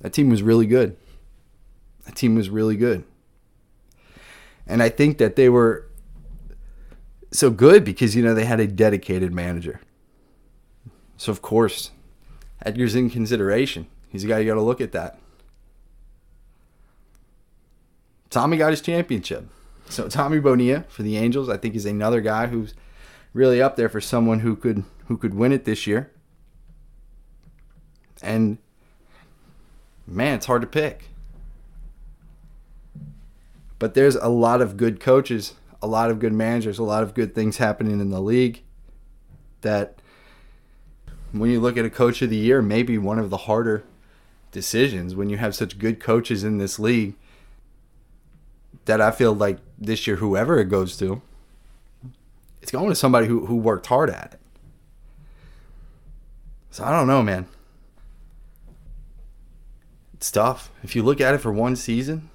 That 0.01 0.13
team 0.13 0.29
was 0.29 0.43
really 0.43 0.67
good. 0.67 0.97
That 2.05 2.17
team 2.17 2.35
was 2.35 2.51
really 2.51 2.77
good, 2.77 3.05
and 4.67 4.83
I 4.83 4.89
think 4.89 5.19
that 5.19 5.37
they 5.37 5.49
were 5.49 5.89
so 7.31 7.51
good 7.51 7.85
because 7.85 8.15
you 8.15 8.23
know 8.23 8.35
they 8.35 8.45
had 8.45 8.61
a 8.61 8.67
dedicated 8.67 9.33
manager. 9.33 9.81
So 11.17 11.33
of 11.33 11.43
course, 11.43 11.91
Edgar's 12.65 12.95
in 12.95 13.11
consideration. 13.11 13.87
He's 14.09 14.25
a 14.25 14.27
guy 14.27 14.41
you 14.41 14.47
got 14.47 14.55
to 14.55 14.63
look 14.63 14.81
at 14.81 14.93
that. 14.93 15.19
Tommy 18.31 18.57
got 18.57 18.71
his 18.71 18.81
championship. 18.81 19.47
So 19.89 20.09
Tommy 20.11 20.41
Bonilla 20.41 20.85
for 20.89 21.03
the 21.03 21.17
Angels, 21.17 21.49
I 21.49 21.57
think, 21.57 21.75
is 21.75 21.87
another 21.87 22.21
guy 22.21 22.47
who's 22.47 22.75
really 23.35 23.63
up 23.63 23.77
there 23.77 23.89
for 23.89 24.01
someone 24.01 24.41
who 24.41 24.57
could 24.57 24.85
who 25.07 25.17
could 25.17 25.35
win 25.35 25.53
it 25.53 25.65
this 25.65 25.87
year. 25.87 26.11
And 28.23 28.59
man, 30.07 30.37
it's 30.37 30.47
hard 30.47 30.63
to 30.63 30.69
pick. 30.69 31.09
But 33.79 33.95
there's 33.95 34.15
a 34.15 34.29
lot 34.29 34.61
of 34.63 34.77
good 34.77 35.01
coaches, 35.01 35.55
a 35.83 35.87
lot 35.87 36.11
of 36.11 36.21
good 36.21 36.33
managers, 36.33 36.79
a 36.79 36.85
lot 36.85 37.03
of 37.03 37.15
good 37.15 37.35
things 37.35 37.57
happening 37.57 38.01
in 38.01 38.11
the 38.11 38.21
league 38.21 38.63
that 39.63 40.01
when 41.33 41.51
you 41.51 41.61
look 41.61 41.77
at 41.77 41.85
a 41.85 41.91
coach 41.91 42.23
of 42.23 42.31
the 42.31 42.37
year, 42.37 42.63
maybe 42.63 42.99
one 42.99 43.19
of 43.19 43.31
the 43.31 43.39
harder 43.39 43.85
decisions 44.51 45.15
when 45.15 45.31
you 45.31 45.39
have 45.39 45.55
such 45.55 45.79
good 45.79 45.99
coaches 45.99 46.45
in 46.45 46.59
this 46.59 46.79
league 46.79 47.15
that 48.85 49.01
I 49.01 49.11
feel 49.11 49.33
like 49.33 49.59
this 49.79 50.07
year, 50.07 50.17
whoever 50.17 50.59
it 50.59 50.67
goes 50.67 50.97
to, 50.99 51.23
it's 52.61 52.71
going 52.71 52.89
to 52.89 52.95
somebody 52.95 53.27
who, 53.27 53.47
who 53.47 53.57
worked 53.57 53.87
hard 53.87 54.11
at 54.11 54.35
it. 54.35 54.41
So 56.71 56.85
I 56.85 56.91
don't 56.91 57.07
know, 57.07 57.23
man. 57.23 57.47
It's 60.15 60.31
tough. 60.31 60.71
If 60.83 60.95
you 60.95 61.03
look 61.03 61.21
at 61.21 61.35
it 61.35 61.39
for 61.39 61.53
one 61.53 61.77
season, 61.77 62.31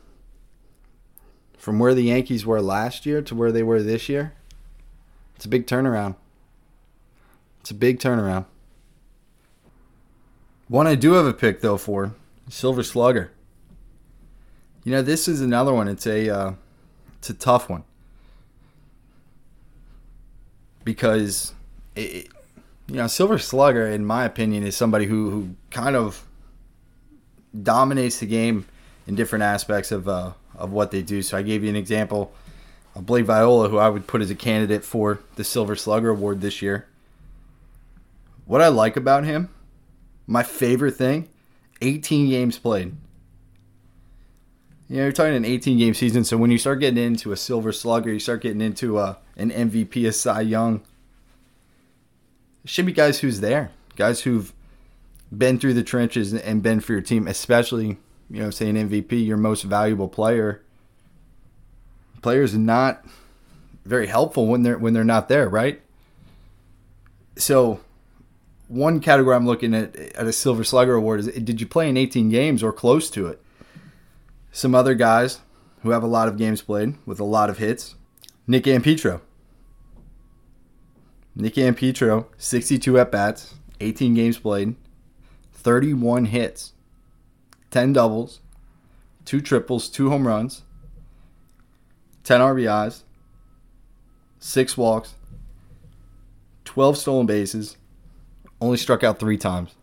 from 1.57 1.79
where 1.79 1.93
the 1.93 2.03
Yankees 2.03 2.45
were 2.45 2.61
last 2.61 3.05
year 3.05 3.21
to 3.21 3.35
where 3.35 3.51
they 3.51 3.63
were 3.63 3.81
this 3.81 4.09
year, 4.09 4.33
it's 5.35 5.45
a 5.45 5.49
big 5.49 5.67
turnaround. 5.67 6.15
It's 7.61 7.71
a 7.71 7.75
big 7.75 7.99
turnaround. 7.99 8.45
One 10.67 10.88
I 10.88 10.95
do 10.95 11.13
have 11.13 11.25
a 11.25 11.33
pick 11.33 11.62
though 11.62 11.77
for 11.77 12.13
Silver 12.50 12.83
Slugger. 12.83 13.31
You 14.83 14.91
know, 14.91 15.01
this 15.01 15.27
is 15.27 15.41
another 15.41 15.74
one. 15.74 15.88
It's 15.88 16.05
a 16.05 16.29
uh, 16.29 16.53
it's 17.17 17.29
a 17.29 17.33
tough 17.33 17.69
one 17.69 17.83
because 20.83 21.53
it, 21.95 22.29
you 22.88 22.95
know 22.95 23.07
Silver 23.07 23.38
Slugger, 23.38 23.88
in 23.88 24.05
my 24.05 24.24
opinion, 24.24 24.63
is 24.63 24.75
somebody 24.75 25.05
who 25.05 25.29
who 25.29 25.55
kind 25.71 25.95
of 25.95 26.25
dominates 27.63 28.19
the 28.19 28.25
game 28.25 28.65
in 29.07 29.15
different 29.15 29.43
aspects 29.43 29.91
of 29.91 30.07
uh, 30.07 30.33
of 30.55 30.71
what 30.71 30.91
they 30.91 31.01
do. 31.01 31.21
So 31.21 31.38
I 31.38 31.41
gave 31.41 31.63
you 31.63 31.69
an 31.69 31.75
example 31.75 32.31
of 32.95 33.05
Blake 33.05 33.25
Viola, 33.25 33.69
who 33.69 33.77
I 33.77 33.89
would 33.89 34.07
put 34.07 34.21
as 34.21 34.29
a 34.29 34.36
candidate 34.36 34.83
for 34.83 35.19
the 35.36 35.43
Silver 35.43 35.75
Slugger 35.75 36.09
Award 36.09 36.41
this 36.41 36.62
year. 36.62 36.88
What 38.45 38.62
I 38.62 38.69
like 38.69 38.95
about 38.95 39.25
him, 39.25 39.50
my 40.27 40.43
favorite 40.43 40.96
thing, 40.96 41.29
18 41.81 42.29
games 42.29 42.60
played. 42.60 42.96
You 44.89 44.98
know, 44.98 45.03
you're 45.03 45.12
talking 45.12 45.36
an 45.36 45.46
18 45.46 45.77
game 45.77 45.93
season, 45.93 46.24
so 46.24 46.38
when 46.38 46.51
you 46.51 46.57
start 46.57 46.79
getting 46.79 47.03
into 47.03 47.31
a 47.31 47.38
Silver 47.38 47.72
Slugger, 47.72 48.13
you 48.13 48.19
start 48.19 48.41
getting 48.41 48.62
into 48.62 49.00
a, 49.00 49.03
uh, 49.03 49.15
an 49.36 49.51
MVP, 49.51 50.07
a 50.07 50.12
Cy 50.12 50.41
Young. 50.41 50.81
should 52.65 52.86
be 52.86 52.93
guys 52.93 53.19
who's 53.19 53.39
there, 53.39 53.72
guys 53.96 54.22
who've 54.22 54.53
been 55.36 55.60
through 55.60 55.74
the 55.74 55.84
trenches 55.84 56.34
and 56.34 56.63
been 56.63 56.79
for 56.79 56.93
your 56.93 57.01
team, 57.01 57.27
especially 57.27 57.98
you 58.29 58.41
know, 58.41 58.50
say 58.50 58.69
an 58.69 58.75
MVP, 58.75 59.25
your 59.25 59.38
most 59.38 59.63
valuable 59.63 60.07
player. 60.07 60.62
Players 62.22 62.55
not 62.55 63.05
very 63.86 64.07
helpful 64.07 64.48
when 64.48 64.63
they're 64.63 64.77
when 64.77 64.93
they're 64.93 65.03
not 65.03 65.29
there, 65.29 65.48
right? 65.48 65.81
So, 67.38 67.79
one 68.67 69.00
category 69.00 69.36
I'm 69.36 69.45
looking 69.45 69.74
at 69.74 69.95
at 69.95 70.27
a 70.27 70.33
Silver 70.33 70.63
Slugger 70.63 70.95
award 70.95 71.21
is: 71.21 71.27
Did 71.27 71.62
you 71.62 71.67
play 71.67 71.89
in 71.89 71.97
18 71.97 72.29
games 72.29 72.63
or 72.63 72.71
close 72.71 73.09
to 73.12 73.27
it? 73.27 73.41
Some 74.51 74.75
other 74.75 74.95
guys 74.95 75.39
who 75.83 75.91
have 75.91 76.03
a 76.03 76.07
lot 76.07 76.27
of 76.27 76.38
games 76.38 76.62
played 76.62 76.95
with 77.05 77.19
a 77.19 77.24
lot 77.24 77.50
of 77.50 77.57
hits. 77.57 77.95
Nick 78.45 78.63
Ampetro. 78.63 79.21
Nick 81.36 81.53
Ampetro, 81.53 82.25
62 82.38 82.97
at 82.97 83.12
bats, 83.12 83.53
18 83.79 84.15
games 84.15 84.39
played, 84.39 84.75
31 85.53 86.25
hits, 86.25 86.74
10 87.69 87.93
doubles, 87.93 88.39
two 89.24 89.39
triples, 89.39 89.88
two 89.88 90.09
home 90.09 90.25
runs, 90.25 90.63
10 92.24 92.41
RBIs, 92.41 93.03
six 94.39 94.75
walks, 94.75 95.13
12 96.65 96.97
stolen 96.97 97.27
bases, 97.27 97.77
only 98.59 98.77
struck 98.77 99.03
out 99.03 99.19
three 99.19 99.37
times. 99.37 99.75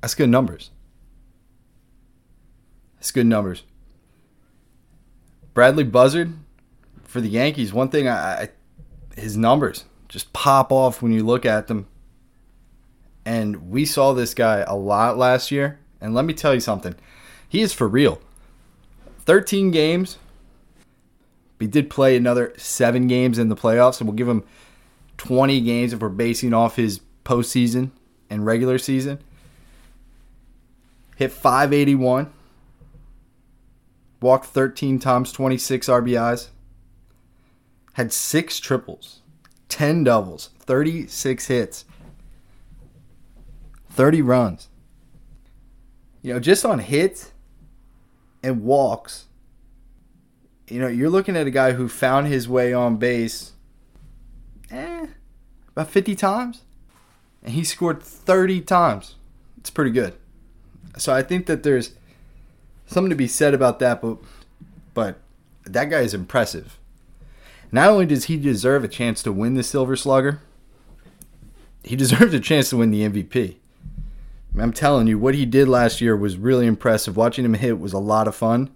That's 0.00 0.14
good 0.14 0.28
numbers. 0.28 0.70
That's 2.96 3.10
good 3.10 3.26
numbers. 3.26 3.64
Bradley 5.54 5.84
Buzzard 5.84 6.34
for 7.04 7.20
the 7.20 7.28
Yankees. 7.28 7.72
One 7.72 7.88
thing 7.88 8.06
I, 8.06 8.42
I 8.42 8.48
his 9.16 9.36
numbers 9.36 9.84
just 10.08 10.32
pop 10.32 10.72
off 10.72 11.02
when 11.02 11.12
you 11.12 11.24
look 11.24 11.44
at 11.44 11.66
them. 11.66 11.86
And 13.24 13.70
we 13.70 13.84
saw 13.84 14.12
this 14.12 14.34
guy 14.34 14.64
a 14.66 14.74
lot 14.74 15.18
last 15.18 15.50
year. 15.50 15.78
And 16.00 16.14
let 16.14 16.24
me 16.24 16.32
tell 16.32 16.54
you 16.54 16.60
something. 16.60 16.94
He 17.48 17.60
is 17.60 17.72
for 17.72 17.88
real. 17.88 18.20
13 19.26 19.70
games. 19.70 20.18
He 21.58 21.66
did 21.66 21.90
play 21.90 22.16
another 22.16 22.54
seven 22.56 23.08
games 23.08 23.38
in 23.38 23.48
the 23.48 23.56
playoffs, 23.56 24.00
and 24.00 24.08
we'll 24.08 24.16
give 24.16 24.28
him 24.28 24.44
20 25.18 25.60
games 25.60 25.92
if 25.92 26.00
we're 26.00 26.08
basing 26.08 26.54
off 26.54 26.76
his 26.76 27.00
postseason 27.24 27.90
and 28.30 28.46
regular 28.46 28.78
season. 28.78 29.18
Hit 31.16 31.32
581 31.32 32.32
walked 34.20 34.46
13 34.46 34.98
times, 34.98 35.32
26 35.32 35.88
RBIs, 35.88 36.48
had 37.94 38.12
six 38.12 38.58
triples, 38.58 39.20
10 39.68 40.04
doubles, 40.04 40.50
36 40.60 41.46
hits, 41.46 41.84
30 43.90 44.22
runs. 44.22 44.68
You 46.22 46.34
know, 46.34 46.40
just 46.40 46.64
on 46.64 46.80
hits 46.80 47.32
and 48.42 48.62
walks, 48.62 49.26
you 50.68 50.80
know, 50.80 50.88
you're 50.88 51.10
looking 51.10 51.36
at 51.36 51.46
a 51.46 51.50
guy 51.50 51.72
who 51.72 51.88
found 51.88 52.26
his 52.26 52.48
way 52.48 52.72
on 52.72 52.96
base 52.96 53.52
eh, 54.70 55.06
about 55.72 55.90
50 55.90 56.14
times, 56.14 56.62
and 57.42 57.54
he 57.54 57.64
scored 57.64 58.02
30 58.02 58.60
times. 58.62 59.16
It's 59.58 59.70
pretty 59.70 59.90
good. 59.90 60.14
So 60.96 61.12
I 61.12 61.22
think 61.22 61.46
that 61.46 61.62
there's 61.62 61.92
something 62.86 63.10
to 63.10 63.16
be 63.16 63.28
said 63.28 63.54
about 63.54 63.78
that, 63.78 64.00
but 64.00 64.18
but 64.94 65.18
that 65.64 65.90
guy 65.90 66.00
is 66.00 66.14
impressive. 66.14 66.78
Not 67.70 67.90
only 67.90 68.06
does 68.06 68.24
he 68.24 68.36
deserve 68.36 68.82
a 68.82 68.88
chance 68.88 69.22
to 69.22 69.32
win 69.32 69.54
the 69.54 69.62
Silver 69.62 69.94
Slugger, 69.94 70.40
he 71.84 71.96
deserves 72.04 72.34
a 72.34 72.40
chance 72.40 72.70
to 72.70 72.78
win 72.78 72.90
the 72.90 73.08
MVP. 73.08 73.56
I'm 74.58 74.72
telling 74.72 75.06
you, 75.06 75.18
what 75.18 75.34
he 75.34 75.46
did 75.46 75.68
last 75.68 76.00
year 76.00 76.16
was 76.16 76.36
really 76.36 76.66
impressive. 76.66 77.16
Watching 77.16 77.44
him 77.44 77.54
hit 77.54 77.78
was 77.78 77.92
a 77.92 77.98
lot 77.98 78.26
of 78.26 78.34
fun. 78.34 78.70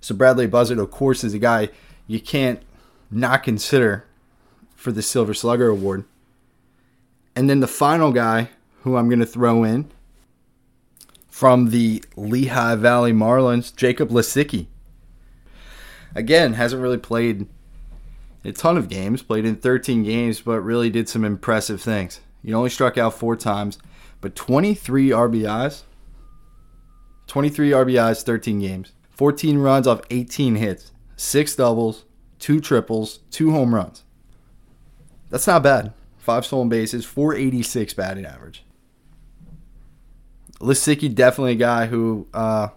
So 0.00 0.14
Bradley 0.14 0.46
Buzzard, 0.46 0.78
of 0.78 0.90
course, 0.90 1.24
is 1.24 1.34
a 1.34 1.38
guy 1.38 1.68
you 2.06 2.20
can't 2.20 2.62
not 3.10 3.42
consider 3.42 4.04
for 4.86 4.92
the 4.92 5.02
Silver 5.02 5.34
Slugger 5.34 5.68
Award. 5.68 6.04
And 7.34 7.50
then 7.50 7.58
the 7.58 7.66
final 7.66 8.12
guy 8.12 8.50
who 8.82 8.96
I'm 8.96 9.08
going 9.08 9.18
to 9.18 9.26
throw 9.26 9.64
in 9.64 9.90
from 11.28 11.70
the 11.70 12.04
Lehigh 12.14 12.76
Valley 12.76 13.12
Marlins, 13.12 13.74
Jacob 13.74 14.10
Lisicky. 14.10 14.68
Again, 16.14 16.52
hasn't 16.52 16.80
really 16.80 16.98
played 16.98 17.48
a 18.44 18.52
ton 18.52 18.76
of 18.76 18.88
games, 18.88 19.24
played 19.24 19.44
in 19.44 19.56
13 19.56 20.04
games, 20.04 20.40
but 20.40 20.60
really 20.60 20.88
did 20.88 21.08
some 21.08 21.24
impressive 21.24 21.82
things. 21.82 22.20
He 22.44 22.54
only 22.54 22.70
struck 22.70 22.96
out 22.96 23.14
four 23.14 23.34
times, 23.34 23.80
but 24.20 24.36
23 24.36 25.08
RBIs. 25.08 25.82
23 27.26 27.70
RBIs, 27.70 28.22
13 28.22 28.60
games. 28.60 28.92
14 29.10 29.58
runs 29.58 29.88
off 29.88 30.02
18 30.10 30.54
hits, 30.54 30.92
six 31.16 31.56
doubles, 31.56 32.04
two 32.38 32.60
triples, 32.60 33.18
two 33.32 33.50
home 33.50 33.74
runs. 33.74 34.04
That's 35.30 35.46
not 35.46 35.62
bad. 35.62 35.92
Five 36.18 36.44
stolen 36.46 36.68
bases, 36.68 37.04
486 37.04 37.94
batting 37.94 38.24
average. 38.24 38.64
Lisicky 40.60 41.14
definitely 41.14 41.52
a 41.52 41.56
guy 41.56 41.86
who 41.86 42.26
uh, 42.32 42.68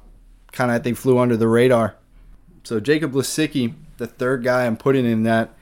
kind 0.52 0.70
of 0.72 0.76
I 0.76 0.80
think 0.80 0.98
flew 0.98 1.18
under 1.18 1.38
the 1.38 1.48
radar 1.48 1.96
So 2.64 2.80
Jacob 2.80 3.14
Lisicky, 3.14 3.74
the 3.98 4.08
third 4.08 4.44
guy 4.44 4.66
I'm 4.66 4.78
putting 4.78 5.06
in 5.06 5.24
that, 5.24 5.54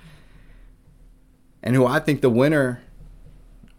and 1.61 1.75
who 1.75 1.85
I 1.85 1.99
think 1.99 2.21
the 2.21 2.29
winner 2.29 2.81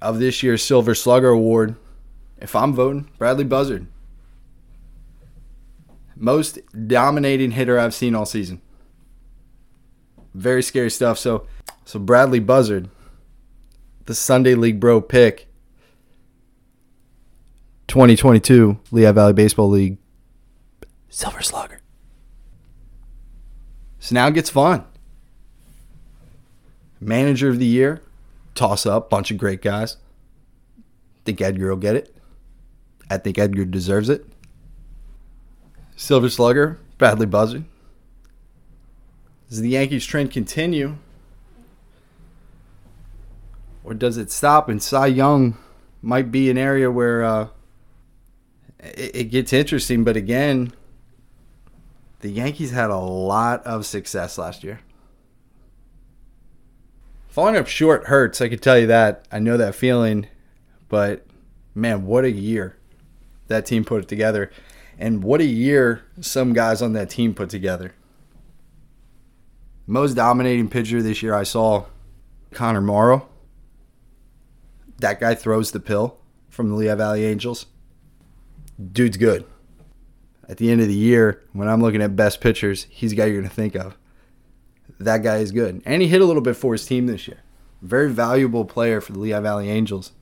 of 0.01 0.21
this 0.21 0.43
year's 0.43 0.63
Silver 0.63 0.95
Slugger 0.95 1.29
Award, 1.29 1.75
if 2.39 2.55
I'm 2.55 2.73
voting, 2.73 3.09
Bradley 3.19 3.45
Buzzard. 3.45 3.87
Most 6.15 6.59
dominating 6.87 7.53
hitter 7.53 7.79
I've 7.79 7.95
seen 7.95 8.15
all 8.15 8.27
season. 8.27 8.61
Very 10.35 10.63
scary 10.63 10.91
stuff. 10.91 11.19
So, 11.19 11.47
so 11.85 11.99
Bradley 11.99 12.41
Buzzard, 12.41 12.91
the 14.09 14.15
Sunday 14.15 14.55
League 14.55 14.81
Bro 14.81 15.03
pick, 15.03 15.49
2022 17.89 18.81
Lehigh 18.91 19.13
Valley 19.13 19.35
Baseball 19.35 19.69
League 19.69 19.99
Silver 21.11 21.43
Slugger. 21.43 21.81
So 23.99 24.15
now 24.15 24.27
it 24.29 24.33
gets 24.33 24.49
fun. 24.49 24.87
Manager 26.99 27.51
of 27.51 27.59
the 27.59 27.67
year, 27.67 28.01
toss 28.55 28.87
up, 28.87 29.11
bunch 29.11 29.31
of 29.31 29.37
great 29.37 29.61
guys. 29.61 29.99
Think 31.27 31.43
Edgar 31.43 31.69
will 31.69 31.77
get 31.77 31.95
it. 31.95 32.17
I 33.11 33.19
think 33.19 33.39
Edgar 33.39 33.67
deserves 33.67 34.09
it. 34.09 34.25
Silver 35.97 36.31
Slugger, 36.31 36.79
Bradley 36.97 37.27
Buzzard. 37.27 37.67
Does 39.51 39.61
the 39.61 39.69
Yankees 39.69 40.07
trend 40.07 40.31
continue? 40.31 40.97
Or 43.89 43.95
does 43.95 44.19
it 44.19 44.31
stop? 44.31 44.69
And 44.69 44.83
Cy 44.83 45.07
Young 45.07 45.57
might 46.03 46.31
be 46.31 46.51
an 46.51 46.59
area 46.59 46.91
where 46.91 47.25
uh, 47.25 47.49
it, 48.81 49.17
it 49.17 49.25
gets 49.31 49.51
interesting. 49.55 50.05
But 50.05 50.15
again, 50.15 50.75
the 52.21 52.29
Yankees 52.29 52.71
had 52.71 52.91
a 52.91 52.99
lot 52.99 53.65
of 53.65 53.87
success 53.87 54.37
last 54.37 54.63
year. 54.63 54.81
Falling 57.29 57.57
up 57.57 57.67
short 57.67 58.09
hurts, 58.09 58.43
I 58.43 58.51
can 58.51 58.59
tell 58.59 58.79
you 58.79 58.89
that. 58.89 59.27
I 59.33 59.39
know 59.39 59.57
that 59.57 59.75
feeling. 59.75 60.27
But 60.91 61.27
man, 61.75 62.05
what 62.05 62.27
a 62.27 62.31
year 62.31 62.77
that 63.47 63.65
team 63.65 63.87
put 63.87 64.03
it 64.03 64.09
together. 64.09 64.51
And 64.99 65.25
what 65.25 65.41
a 65.41 65.47
year 65.47 66.03
some 66.21 66.53
guys 66.53 66.83
on 66.83 66.93
that 66.93 67.09
team 67.09 67.33
put 67.33 67.49
together. 67.49 67.95
Most 69.87 70.13
dominating 70.13 70.69
pitcher 70.69 71.03
this 71.03 71.23
year 71.23 71.33
I 71.33 71.45
saw 71.45 71.87
Connor 72.53 72.83
Morrow. 72.83 73.27
That 74.99 75.21
guy 75.21 75.35
throws 75.35 75.71
the 75.71 75.81
pill 75.81 76.19
from 76.49 76.69
the 76.69 76.75
Lehigh 76.75 76.95
Valley 76.95 77.25
Angels. 77.25 77.67
Dude's 78.93 79.17
good. 79.17 79.45
At 80.49 80.57
the 80.57 80.71
end 80.71 80.81
of 80.81 80.89
the 80.89 80.95
year, 80.95 81.43
when 81.53 81.69
I'm 81.69 81.83
looking 81.83 82.03
at 82.03 82.17
best 82.17 82.41
pitchers, 82.41 82.87
he's 82.91 83.11
the 83.11 83.17
guy 83.17 83.27
you're 83.27 83.41
going 83.41 83.49
to 83.49 83.55
think 83.55 83.75
of. 83.75 83.97
That 84.99 85.23
guy 85.23 85.39
is 85.39 85.53
good. 85.53 85.83
And 85.85 86.03
he 86.03 86.09
hit 86.09 86.21
a 86.21 86.25
little 86.25 86.43
bit 86.43 86.57
for 86.57 86.73
his 86.73 86.87
team 86.87 87.07
this 87.07 87.29
year. 87.29 87.41
Very 87.83 88.11
valuable 88.11 88.65
player 88.65 89.01
for 89.01 89.13
the 89.13 89.19
Lehigh 89.19 89.41
Valley 89.41 89.69
Angels. 89.69 90.13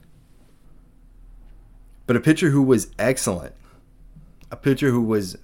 But 2.06 2.16
a 2.16 2.20
pitcher 2.20 2.50
who 2.50 2.62
was 2.62 2.88
excellent, 2.98 3.54
a 4.50 4.56
pitcher 4.56 4.90
who 4.90 5.02
was 5.02 5.36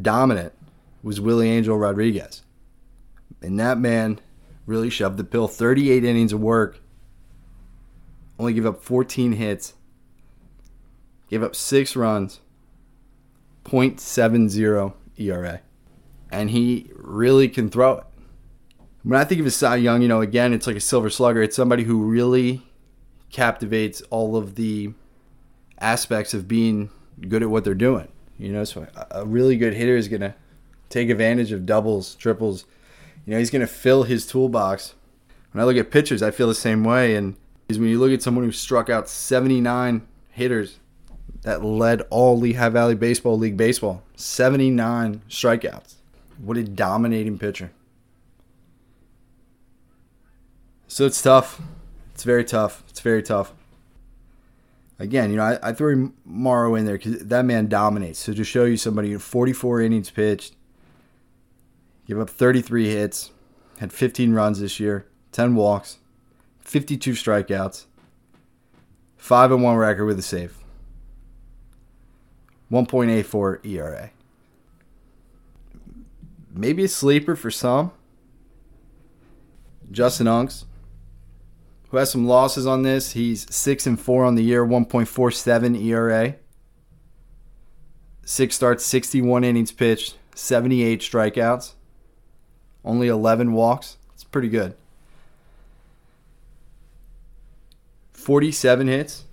dominant, 0.00 0.52
was 1.02 1.20
Willie 1.20 1.50
Angel 1.50 1.76
Rodriguez. 1.76 2.42
And 3.42 3.58
that 3.60 3.78
man 3.78 4.20
really 4.66 4.90
shoved 4.90 5.18
the 5.18 5.24
pill. 5.24 5.48
38 5.48 6.04
innings 6.04 6.32
of 6.32 6.40
work, 6.40 6.80
only 8.42 8.54
gave 8.54 8.66
up 8.66 8.82
14 8.82 9.32
hits, 9.32 9.74
gave 11.28 11.42
up 11.42 11.54
six 11.54 11.96
runs, 11.96 12.40
0.70 13.64 14.92
ERA. 15.16 15.60
And 16.30 16.50
he 16.50 16.90
really 16.94 17.48
can 17.48 17.70
throw 17.70 17.98
it. 17.98 18.04
When 19.02 19.18
I 19.18 19.24
think 19.24 19.40
of 19.40 19.46
a 19.46 19.50
Cy 19.50 19.76
Young, 19.76 20.02
you 20.02 20.08
know, 20.08 20.20
again, 20.20 20.52
it's 20.52 20.66
like 20.66 20.76
a 20.76 20.80
silver 20.80 21.10
slugger. 21.10 21.42
It's 21.42 21.56
somebody 21.56 21.84
who 21.84 22.02
really 22.02 22.62
captivates 23.30 24.00
all 24.10 24.36
of 24.36 24.54
the 24.54 24.92
aspects 25.78 26.34
of 26.34 26.48
being 26.48 26.90
good 27.28 27.42
at 27.42 27.50
what 27.50 27.64
they're 27.64 27.74
doing. 27.74 28.08
You 28.38 28.52
know, 28.52 28.64
so 28.64 28.86
a 29.10 29.24
really 29.24 29.56
good 29.56 29.74
hitter 29.74 29.96
is 29.96 30.08
going 30.08 30.22
to 30.22 30.34
take 30.88 31.10
advantage 31.10 31.52
of 31.52 31.66
doubles, 31.66 32.14
triples. 32.14 32.64
You 33.24 33.32
know, 33.32 33.38
he's 33.38 33.50
going 33.50 33.60
to 33.60 33.66
fill 33.66 34.04
his 34.04 34.26
toolbox. 34.26 34.94
When 35.52 35.62
I 35.62 35.64
look 35.64 35.76
at 35.76 35.90
pitchers, 35.90 36.22
I 36.22 36.30
feel 36.30 36.48
the 36.48 36.54
same 36.54 36.82
way. 36.82 37.14
And 37.14 37.36
when 37.78 37.88
you 37.88 37.98
look 37.98 38.12
at 38.12 38.22
someone 38.22 38.44
who 38.44 38.52
struck 38.52 38.88
out 38.88 39.08
79 39.08 40.06
hitters 40.30 40.78
that 41.42 41.64
led 41.64 42.02
all 42.10 42.38
Lehigh 42.38 42.68
Valley 42.68 42.94
Baseball 42.94 43.38
League 43.38 43.56
baseball, 43.56 44.02
79 44.16 45.22
strikeouts. 45.28 45.94
What 46.38 46.56
a 46.56 46.64
dominating 46.64 47.38
pitcher. 47.38 47.70
So 50.88 51.06
it's 51.06 51.22
tough. 51.22 51.60
It's 52.14 52.24
very 52.24 52.44
tough. 52.44 52.82
It's 52.88 53.00
very 53.00 53.22
tough 53.22 53.52
again, 55.02 55.30
you 55.30 55.36
know, 55.36 55.42
I, 55.42 55.70
I 55.70 55.72
threw 55.72 56.14
Morrow 56.24 56.74
in 56.76 56.84
there 56.86 56.96
because 56.96 57.18
that 57.24 57.44
man 57.44 57.68
dominates. 57.68 58.20
So 58.20 58.32
to 58.32 58.44
show 58.44 58.64
you 58.64 58.76
somebody, 58.76 59.14
44 59.16 59.80
innings 59.80 60.10
pitched, 60.10 60.54
give 62.06 62.18
up 62.18 62.30
33 62.30 62.88
hits, 62.88 63.32
had 63.78 63.92
15 63.92 64.32
runs 64.32 64.60
this 64.60 64.78
year, 64.78 65.06
10 65.32 65.56
walks, 65.56 65.98
52 66.62 67.12
strikeouts, 67.12 67.86
five 69.16 69.52
and 69.52 69.62
one 69.62 69.76
record 69.76 70.06
with 70.06 70.18
a 70.18 70.22
save, 70.22 70.56
1.84 72.70 73.66
ERA. 73.66 74.10
Maybe 76.54 76.84
a 76.84 76.88
sleeper 76.88 77.36
for 77.36 77.50
some. 77.50 77.92
Justin 79.90 80.26
Unks, 80.26 80.64
who 81.90 81.98
has 81.98 82.10
some 82.10 82.26
losses 82.26 82.66
on 82.66 82.82
this. 82.82 83.12
He's 83.12 83.52
six 83.54 83.86
and 83.86 84.00
four 84.00 84.24
on 84.24 84.34
the 84.34 84.42
year, 84.42 84.64
1.47 84.64 85.84
ERA. 85.84 86.36
Six 88.24 88.54
starts, 88.54 88.84
61 88.84 89.44
innings 89.44 89.72
pitched, 89.72 90.16
78 90.34 91.00
strikeouts, 91.00 91.74
only 92.84 93.08
11 93.08 93.52
walks. 93.52 93.98
It's 94.14 94.24
pretty 94.24 94.48
good. 94.48 94.74
47 98.22 98.88
hits. 98.88 99.24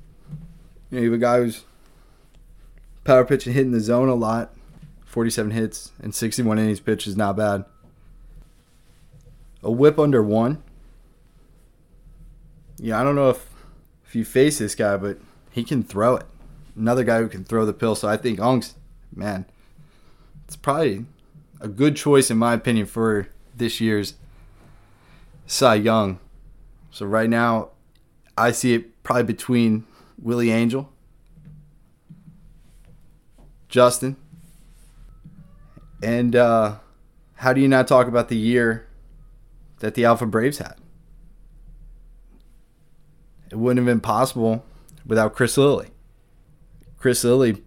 You, 0.89 0.97
know, 0.97 1.04
you 1.04 1.12
have 1.12 1.19
a 1.19 1.21
guy 1.21 1.38
who's 1.38 1.63
power 3.04 3.23
pitching, 3.23 3.54
hitting 3.54 3.71
the 3.71 3.80
zone 3.80 4.10
a 4.10 4.15
lot. 4.15 4.54
47 5.06 5.52
hits 5.52 5.91
and 6.02 6.13
61 6.13 6.60
innings 6.60 6.80
pitched 6.80 7.08
is 7.08 7.17
not 7.17 7.36
bad. 7.36 7.65
A 9.63 9.71
whip 9.71 9.97
under 9.99 10.21
one 10.21 10.63
yeah, 12.80 12.99
I 12.99 13.04
don't 13.04 13.15
know 13.15 13.30
if 13.30 13.45
if 14.06 14.15
you 14.15 14.25
face 14.25 14.58
this 14.58 14.73
guy, 14.73 14.97
but 14.97 15.19
he 15.52 15.63
can 15.63 15.84
throw 15.84 16.15
it. 16.15 16.25
Another 16.75 17.04
guy 17.04 17.19
who 17.19 17.28
can 17.28 17.43
throw 17.43 17.65
the 17.65 17.73
pill. 17.73 17.93
So 17.93 18.08
I 18.08 18.17
think 18.17 18.39
Unks, 18.39 18.73
man, 19.15 19.45
it's 20.45 20.56
probably 20.56 21.06
a 21.62 21.67
good 21.67 21.95
choice 21.95 22.32
in 22.32 22.38
my 22.38 22.54
opinion 22.54 22.88
for 22.88 23.28
this 23.56 23.80
year's 23.80 24.15
Cy 25.45 25.75
Young. 25.75 26.19
So 26.91 27.06
right 27.06 27.30
now, 27.30 27.69
I 28.39 28.52
see 28.52 28.73
it 28.73 29.04
probably 29.04 29.23
between 29.23 29.86
Willie 30.21 30.52
Angel, 30.52 30.91
Justin, 33.67 34.15
and 36.02 36.36
uh, 36.36 36.75
how 37.36 37.54
do 37.54 37.62
you 37.62 37.67
not 37.67 37.88
talk 37.88 38.08
about 38.08 38.30
the 38.30 38.38
year 38.38 38.88
that 39.80 39.95
the 39.95 40.06
Alpha 40.06 40.25
Braves 40.25 40.58
had? 40.58 40.75
it 43.52 43.56
wouldn't 43.56 43.78
have 43.78 43.86
been 43.86 44.02
possible 44.02 44.63
without 45.06 45.34
Chris 45.34 45.58
Lilly. 45.58 45.89
Chris 46.97 47.23
Lilly 47.23 47.63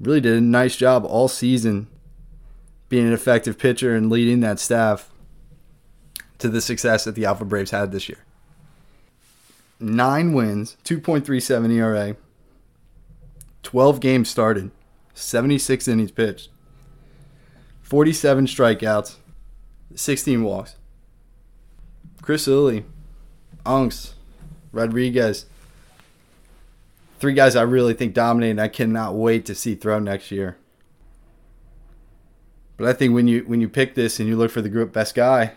really 0.00 0.20
did 0.20 0.36
a 0.36 0.40
nice 0.40 0.76
job 0.76 1.04
all 1.04 1.28
season 1.28 1.88
being 2.88 3.06
an 3.06 3.12
effective 3.12 3.58
pitcher 3.58 3.94
and 3.94 4.10
leading 4.10 4.40
that 4.40 4.60
staff 4.60 5.10
to 6.38 6.48
the 6.48 6.60
success 6.60 7.04
that 7.04 7.14
the 7.14 7.24
Alpha 7.24 7.44
Braves 7.44 7.72
had 7.72 7.90
this 7.90 8.08
year. 8.08 8.24
Nine 9.80 10.32
wins, 10.32 10.76
2.37 10.84 11.72
ERA, 11.72 12.16
12 13.62 14.00
games 14.00 14.28
started, 14.28 14.70
76 15.14 15.86
innings 15.86 16.10
pitched, 16.10 16.50
47 17.82 18.46
strikeouts, 18.46 19.16
16 19.94 20.42
walks. 20.42 20.76
Chris 22.22 22.46
Lilly, 22.46 22.84
Unks, 23.64 24.12
Rodriguez. 24.72 25.46
Three 27.18 27.32
guys 27.32 27.56
I 27.56 27.62
really 27.62 27.94
think 27.94 28.14
dominate, 28.14 28.50
and 28.50 28.60
I 28.60 28.68
cannot 28.68 29.14
wait 29.14 29.46
to 29.46 29.54
see 29.54 29.74
throw 29.74 29.98
next 29.98 30.30
year. 30.30 30.58
But 32.76 32.88
I 32.88 32.92
think 32.92 33.12
when 33.12 33.26
you 33.26 33.40
when 33.46 33.60
you 33.60 33.68
pick 33.68 33.94
this 33.94 34.20
and 34.20 34.28
you 34.28 34.36
look 34.36 34.50
for 34.50 34.62
the 34.62 34.68
group 34.68 34.92
best 34.92 35.14
guy, 35.14 35.52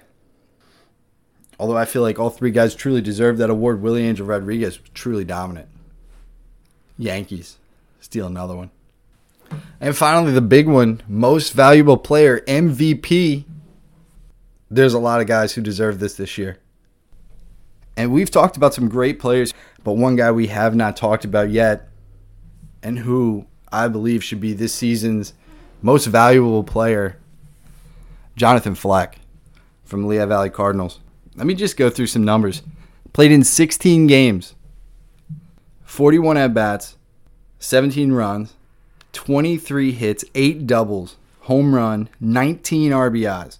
although 1.62 1.78
I 1.78 1.86
feel 1.86 2.02
like 2.02 2.17
all 2.17 2.32
three 2.32 2.50
guys 2.50 2.74
truly 2.74 3.02
deserve 3.02 3.38
that 3.38 3.52
award, 3.52 3.84
Willie 3.84 4.08
Angel 4.08 4.26
Rodriguez 4.26 4.82
was 4.82 4.89
truly 4.95 5.24
dominant. 5.24 5.69
Yankees 6.97 7.60
steal 8.00 8.26
another 8.26 8.56
one. 8.56 8.71
And 9.80 9.95
finally, 9.95 10.32
the 10.32 10.41
big 10.41 10.67
one 10.67 11.04
most 11.08 11.54
valuable 11.54 11.97
player, 11.97 12.39
MVP. 12.47 13.45
There's 14.71 14.95
a 14.95 15.00
lot 15.00 15.21
of 15.21 15.28
guys 15.28 15.54
who 15.54 15.62
deserve 15.62 16.00
this 16.00 16.15
this 16.15 16.36
year. 16.36 16.58
And 17.95 18.12
we've 18.12 18.32
talked 18.32 18.58
about 18.58 18.74
some 18.74 18.89
great 18.89 19.19
players, 19.19 19.54
but 19.84 19.93
one 19.93 20.15
guy 20.15 20.32
we 20.32 20.47
have 20.47 20.74
not 20.76 20.97
talked 20.97 21.26
about 21.26 21.52
yet, 21.52 21.89
and 22.82 22.97
who 22.97 23.45
I 23.71 23.88
believe 23.88 24.24
should 24.24 24.41
be 24.41 24.54
this 24.54 24.74
season's 24.74 25.34
most 25.84 26.06
valuable 26.06 26.63
player, 26.63 27.19
Jonathan 28.36 28.74
Fleck 28.74 29.19
from 29.84 30.08
Lehigh 30.08 30.26
Valley 30.26 30.50
Cardinals. 30.50 31.00
Let 31.36 31.48
me 31.48 31.54
just 31.54 31.78
go 31.78 31.89
through 31.89 32.08
some 32.08 32.24
numbers. 32.24 32.62
Played 33.13 33.32
in 33.32 33.44
16 33.44 34.08
games, 34.08 34.56
41 35.84 36.38
at 36.38 36.54
bats, 36.54 36.96
17 37.60 38.12
runs, 38.13 38.54
23 39.13 39.91
hits, 39.91 40.24
8 40.34 40.65
doubles, 40.65 41.17
home 41.41 41.76
run, 41.76 42.10
19 42.20 42.91
RBIs. 42.91 43.58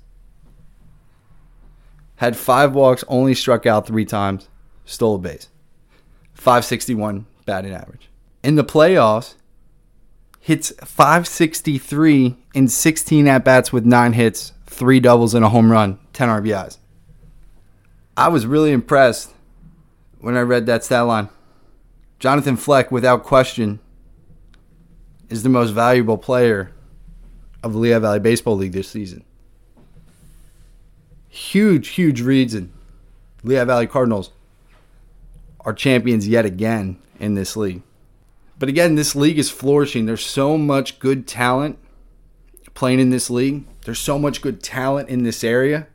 Had 2.16 2.38
5 2.38 2.74
walks, 2.74 3.04
only 3.08 3.34
struck 3.34 3.66
out 3.66 3.88
3 3.88 4.06
times, 4.06 4.48
stole 4.86 5.16
a 5.16 5.20
base. 5.20 5.50
561 6.34 7.26
batting 7.46 7.74
average. 7.74 8.10
In 8.44 8.56
the 8.56 8.64
playoffs, 8.64 9.36
hits 10.40 10.72
563 10.84 12.38
in 12.54 12.68
16 12.68 13.28
at 13.28 13.44
bats 13.44 13.74
with 13.74 13.86
9 13.86 14.14
hits, 14.14 14.54
3 14.68 15.00
doubles, 15.00 15.34
and 15.34 15.44
a 15.44 15.50
home 15.50 15.72
run, 15.72 16.00
10 16.14 16.30
RBIs. 16.30 16.78
I 18.16 18.28
was 18.28 18.46
really 18.46 18.72
impressed 18.72 19.32
when 20.20 20.36
I 20.36 20.42
read 20.42 20.66
that 20.66 20.84
stat 20.84 21.06
line. 21.06 21.30
Jonathan 22.20 22.58
Fleck, 22.58 22.92
without 22.92 23.24
question, 23.24 23.80
is 25.30 25.44
the 25.44 25.50
most 25.50 25.72
valuable 25.72 26.18
player 26.18 26.72
of 27.64 27.74
the 27.74 27.80
Lehigh 27.80 28.00
Valley 28.00 28.20
Baseball 28.20 28.56
League 28.56 28.74
this 28.74 28.90
season. 28.90 29.24
Huge, 31.30 31.90
huge 31.90 32.22
reason 32.22 32.74
Lehigh 33.44 33.64
Valley 33.64 33.88
Cardinals 33.88 34.32
are 35.62 35.74
champions 35.74 36.28
yet 36.28 36.46
again 36.46 37.00
in 37.20 37.36
this 37.36 37.56
league. 37.56 37.82
But 38.60 38.70
again, 38.70 38.96
this 38.96 39.16
league 39.16 39.40
is 39.40 39.50
flourishing. 39.50 40.06
There's 40.06 40.26
so 40.26 40.58
much 40.58 41.00
good 41.00 41.28
talent 41.28 41.80
playing 42.74 43.00
in 43.00 43.10
this 43.10 43.30
league. 43.30 43.66
There's 43.86 44.00
so 44.00 44.20
much 44.20 44.42
good 44.42 44.62
talent 44.62 45.10
in 45.10 45.24
this 45.24 45.44
area 45.44 45.88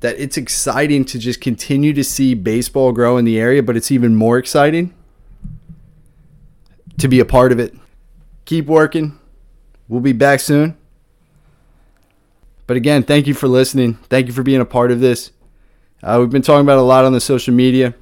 that 0.00 0.18
it's 0.18 0.36
exciting 0.36 1.04
to 1.06 1.18
just 1.18 1.40
continue 1.40 1.92
to 1.92 2.02
see 2.02 2.34
baseball 2.34 2.92
grow 2.92 3.16
in 3.16 3.24
the 3.24 3.38
area, 3.38 3.62
but 3.62 3.76
it's 3.76 3.90
even 3.90 4.16
more 4.16 4.38
exciting 4.38 4.94
to 6.98 7.08
be 7.08 7.20
a 7.20 7.24
part 7.24 7.52
of 7.52 7.58
it. 7.58 7.74
Keep 8.44 8.66
working. 8.66 9.18
We'll 9.88 10.00
be 10.00 10.12
back 10.12 10.40
soon. 10.40 10.76
But 12.66 12.76
again, 12.76 13.02
thank 13.02 13.26
you 13.26 13.34
for 13.34 13.48
listening. 13.48 13.94
Thank 14.08 14.26
you 14.26 14.32
for 14.32 14.42
being 14.42 14.60
a 14.60 14.64
part 14.64 14.90
of 14.90 15.00
this. 15.00 15.32
Uh, 16.02 16.18
we've 16.20 16.30
been 16.30 16.42
talking 16.42 16.64
about 16.64 16.78
a 16.78 16.82
lot 16.82 17.04
on 17.04 17.12
the 17.12 17.20
social 17.20 17.52
media, 17.52 17.94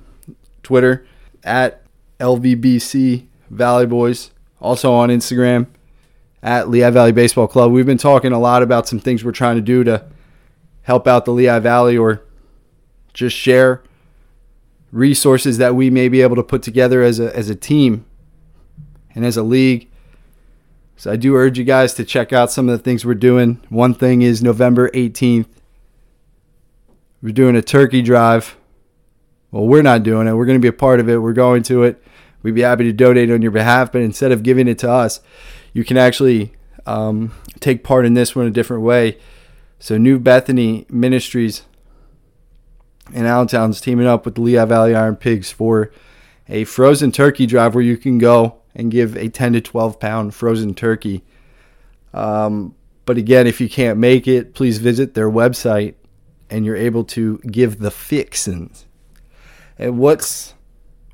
Twitter 0.62 1.06
at 1.42 1.82
LVBC 2.20 3.26
Valley 3.50 3.86
Boys, 3.86 4.30
also 4.60 4.92
on 4.92 5.08
Instagram 5.08 5.66
at 6.42 6.68
Lehigh 6.68 6.90
Valley 6.90 7.12
Baseball 7.12 7.48
Club. 7.48 7.72
We've 7.72 7.86
been 7.86 7.98
talking 7.98 8.32
a 8.32 8.38
lot 8.38 8.62
about 8.62 8.86
some 8.86 9.00
things 9.00 9.24
we're 9.24 9.32
trying 9.32 9.56
to 9.56 9.62
do 9.62 9.82
to 9.84 10.04
help 10.88 11.06
out 11.06 11.26
the 11.26 11.30
Lehigh 11.30 11.58
Valley 11.58 11.98
or 11.98 12.22
just 13.12 13.36
share 13.36 13.82
resources 14.90 15.58
that 15.58 15.74
we 15.74 15.90
may 15.90 16.08
be 16.08 16.22
able 16.22 16.34
to 16.34 16.42
put 16.42 16.62
together 16.62 17.02
as 17.02 17.20
a, 17.20 17.36
as 17.36 17.50
a 17.50 17.54
team 17.54 18.06
and 19.14 19.22
as 19.22 19.36
a 19.36 19.42
league. 19.42 19.90
So 20.96 21.12
I 21.12 21.16
do 21.16 21.36
urge 21.36 21.58
you 21.58 21.64
guys 21.64 21.92
to 21.92 22.06
check 22.06 22.32
out 22.32 22.50
some 22.50 22.70
of 22.70 22.78
the 22.78 22.82
things 22.82 23.04
we're 23.04 23.12
doing. 23.12 23.60
One 23.68 23.92
thing 23.92 24.22
is 24.22 24.42
November 24.42 24.88
18th, 24.92 25.44
we're 27.20 27.34
doing 27.34 27.54
a 27.54 27.60
turkey 27.60 28.00
drive. 28.00 28.56
Well, 29.50 29.66
we're 29.66 29.82
not 29.82 30.04
doing 30.04 30.26
it. 30.26 30.32
We're 30.32 30.46
going 30.46 30.58
to 30.58 30.62
be 30.62 30.68
a 30.68 30.72
part 30.72 31.00
of 31.00 31.10
it. 31.10 31.18
We're 31.18 31.34
going 31.34 31.64
to 31.64 31.82
it. 31.82 32.02
We'd 32.42 32.54
be 32.54 32.62
happy 32.62 32.84
to 32.84 32.94
donate 32.94 33.30
on 33.30 33.42
your 33.42 33.50
behalf, 33.50 33.92
but 33.92 34.00
instead 34.00 34.32
of 34.32 34.42
giving 34.42 34.66
it 34.66 34.78
to 34.78 34.90
us, 34.90 35.20
you 35.74 35.84
can 35.84 35.98
actually 35.98 36.52
um, 36.86 37.34
take 37.60 37.84
part 37.84 38.06
in 38.06 38.14
this 38.14 38.34
one 38.34 38.46
a 38.46 38.50
different 38.50 38.84
way. 38.84 39.18
So 39.78 39.96
New 39.96 40.18
Bethany 40.18 40.86
Ministries 40.88 41.62
in 43.12 43.26
Allentown's 43.26 43.80
teaming 43.80 44.06
up 44.06 44.24
with 44.24 44.34
the 44.34 44.40
Lehigh 44.40 44.64
Valley 44.64 44.94
Iron 44.94 45.16
Pigs 45.16 45.50
for 45.50 45.92
a 46.48 46.64
frozen 46.64 47.12
turkey 47.12 47.46
drive 47.46 47.74
where 47.74 47.84
you 47.84 47.96
can 47.96 48.18
go 48.18 48.58
and 48.74 48.90
give 48.90 49.16
a 49.16 49.28
10 49.28 49.52
to 49.54 49.60
12 49.60 50.00
pound 50.00 50.34
frozen 50.34 50.74
turkey. 50.74 51.22
Um, 52.12 52.74
but 53.04 53.18
again, 53.18 53.46
if 53.46 53.60
you 53.60 53.68
can't 53.68 53.98
make 53.98 54.26
it, 54.26 54.54
please 54.54 54.78
visit 54.78 55.14
their 55.14 55.30
website 55.30 55.94
and 56.50 56.64
you're 56.64 56.76
able 56.76 57.04
to 57.04 57.38
give 57.38 57.78
the 57.78 57.90
fixins. 57.90 58.86
And 59.78 59.98
what's 59.98 60.54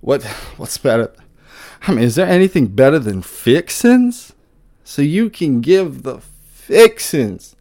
what 0.00 0.22
what's 0.56 0.78
better? 0.78 1.12
I 1.86 1.92
mean, 1.92 2.04
is 2.04 2.14
there 2.14 2.26
anything 2.26 2.68
better 2.68 2.98
than 2.98 3.20
fixins? 3.20 4.32
So 4.84 5.02
you 5.02 5.28
can 5.28 5.60
give 5.60 6.02
the 6.02 6.18
fixins 6.18 7.56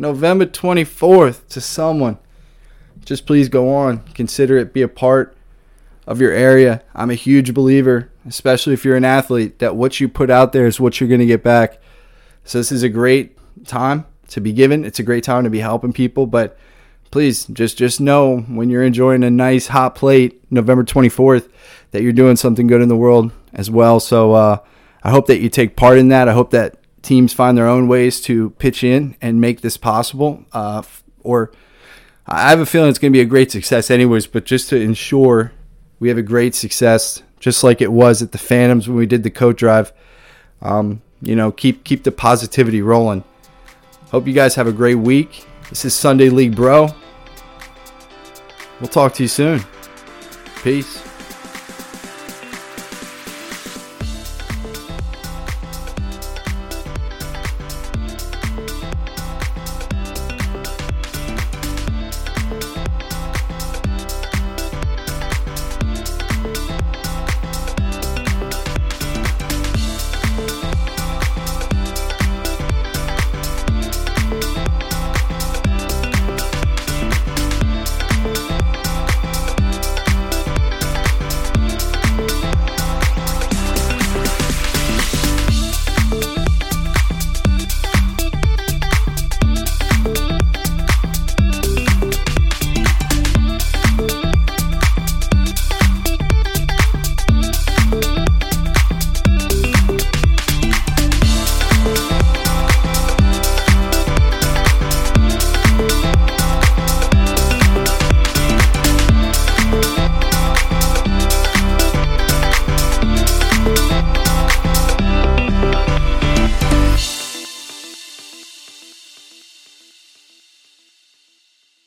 November 0.00 0.46
24th 0.46 1.46
to 1.48 1.60
someone. 1.60 2.16
Just 3.04 3.26
please 3.26 3.50
go 3.50 3.74
on, 3.74 3.98
consider 4.14 4.56
it, 4.56 4.72
be 4.72 4.80
a 4.80 4.88
part 4.88 5.36
of 6.06 6.22
your 6.22 6.32
area. 6.32 6.82
I'm 6.94 7.10
a 7.10 7.14
huge 7.14 7.52
believer, 7.52 8.10
especially 8.26 8.72
if 8.72 8.82
you're 8.82 8.96
an 8.96 9.04
athlete, 9.04 9.58
that 9.58 9.76
what 9.76 10.00
you 10.00 10.08
put 10.08 10.30
out 10.30 10.52
there 10.52 10.66
is 10.66 10.80
what 10.80 10.98
you're 10.98 11.08
going 11.08 11.20
to 11.20 11.26
get 11.26 11.42
back. 11.42 11.78
So 12.44 12.56
this 12.56 12.72
is 12.72 12.82
a 12.82 12.88
great 12.88 13.36
time 13.66 14.06
to 14.28 14.40
be 14.40 14.54
given. 14.54 14.86
It's 14.86 14.98
a 14.98 15.02
great 15.02 15.22
time 15.22 15.44
to 15.44 15.50
be 15.50 15.60
helping 15.60 15.92
people, 15.92 16.26
but 16.26 16.56
please 17.10 17.44
just 17.44 17.76
just 17.76 18.00
know 18.00 18.38
when 18.38 18.70
you're 18.70 18.82
enjoying 18.82 19.22
a 19.22 19.30
nice 19.30 19.66
hot 19.66 19.94
plate 19.94 20.42
November 20.50 20.82
24th 20.82 21.50
that 21.90 22.02
you're 22.02 22.12
doing 22.12 22.36
something 22.36 22.66
good 22.66 22.80
in 22.80 22.88
the 22.88 22.96
world 22.96 23.32
as 23.52 23.70
well. 23.70 24.00
So 24.00 24.32
uh, 24.32 24.58
I 25.02 25.10
hope 25.10 25.26
that 25.26 25.40
you 25.40 25.50
take 25.50 25.76
part 25.76 25.98
in 25.98 26.08
that. 26.08 26.26
I 26.26 26.32
hope 26.32 26.52
that 26.52 26.79
teams 27.02 27.32
find 27.32 27.56
their 27.56 27.66
own 27.66 27.88
ways 27.88 28.20
to 28.22 28.50
pitch 28.50 28.84
in 28.84 29.16
and 29.20 29.40
make 29.40 29.60
this 29.60 29.76
possible. 29.76 30.44
Uh, 30.52 30.82
or 31.22 31.52
I 32.26 32.50
have 32.50 32.60
a 32.60 32.66
feeling 32.66 32.90
it's 32.90 32.98
going 32.98 33.12
to 33.12 33.16
be 33.16 33.22
a 33.22 33.26
great 33.26 33.50
success, 33.50 33.90
anyways. 33.90 34.26
But 34.26 34.44
just 34.44 34.68
to 34.70 34.76
ensure 34.80 35.52
we 35.98 36.08
have 36.08 36.18
a 36.18 36.22
great 36.22 36.54
success, 36.54 37.22
just 37.38 37.64
like 37.64 37.80
it 37.80 37.92
was 37.92 38.22
at 38.22 38.32
the 38.32 38.38
Phantoms 38.38 38.88
when 38.88 38.96
we 38.96 39.06
did 39.06 39.22
the 39.22 39.30
coat 39.30 39.56
drive. 39.56 39.92
Um, 40.62 41.02
you 41.22 41.36
know, 41.36 41.52
keep 41.52 41.84
keep 41.84 42.04
the 42.04 42.12
positivity 42.12 42.82
rolling. 42.82 43.24
Hope 44.10 44.26
you 44.26 44.32
guys 44.32 44.54
have 44.54 44.66
a 44.66 44.72
great 44.72 44.96
week. 44.96 45.44
This 45.68 45.84
is 45.84 45.94
Sunday 45.94 46.30
League 46.30 46.56
Bro. 46.56 46.94
We'll 48.80 48.88
talk 48.88 49.14
to 49.14 49.22
you 49.22 49.28
soon. 49.28 49.62
Peace. 50.62 51.09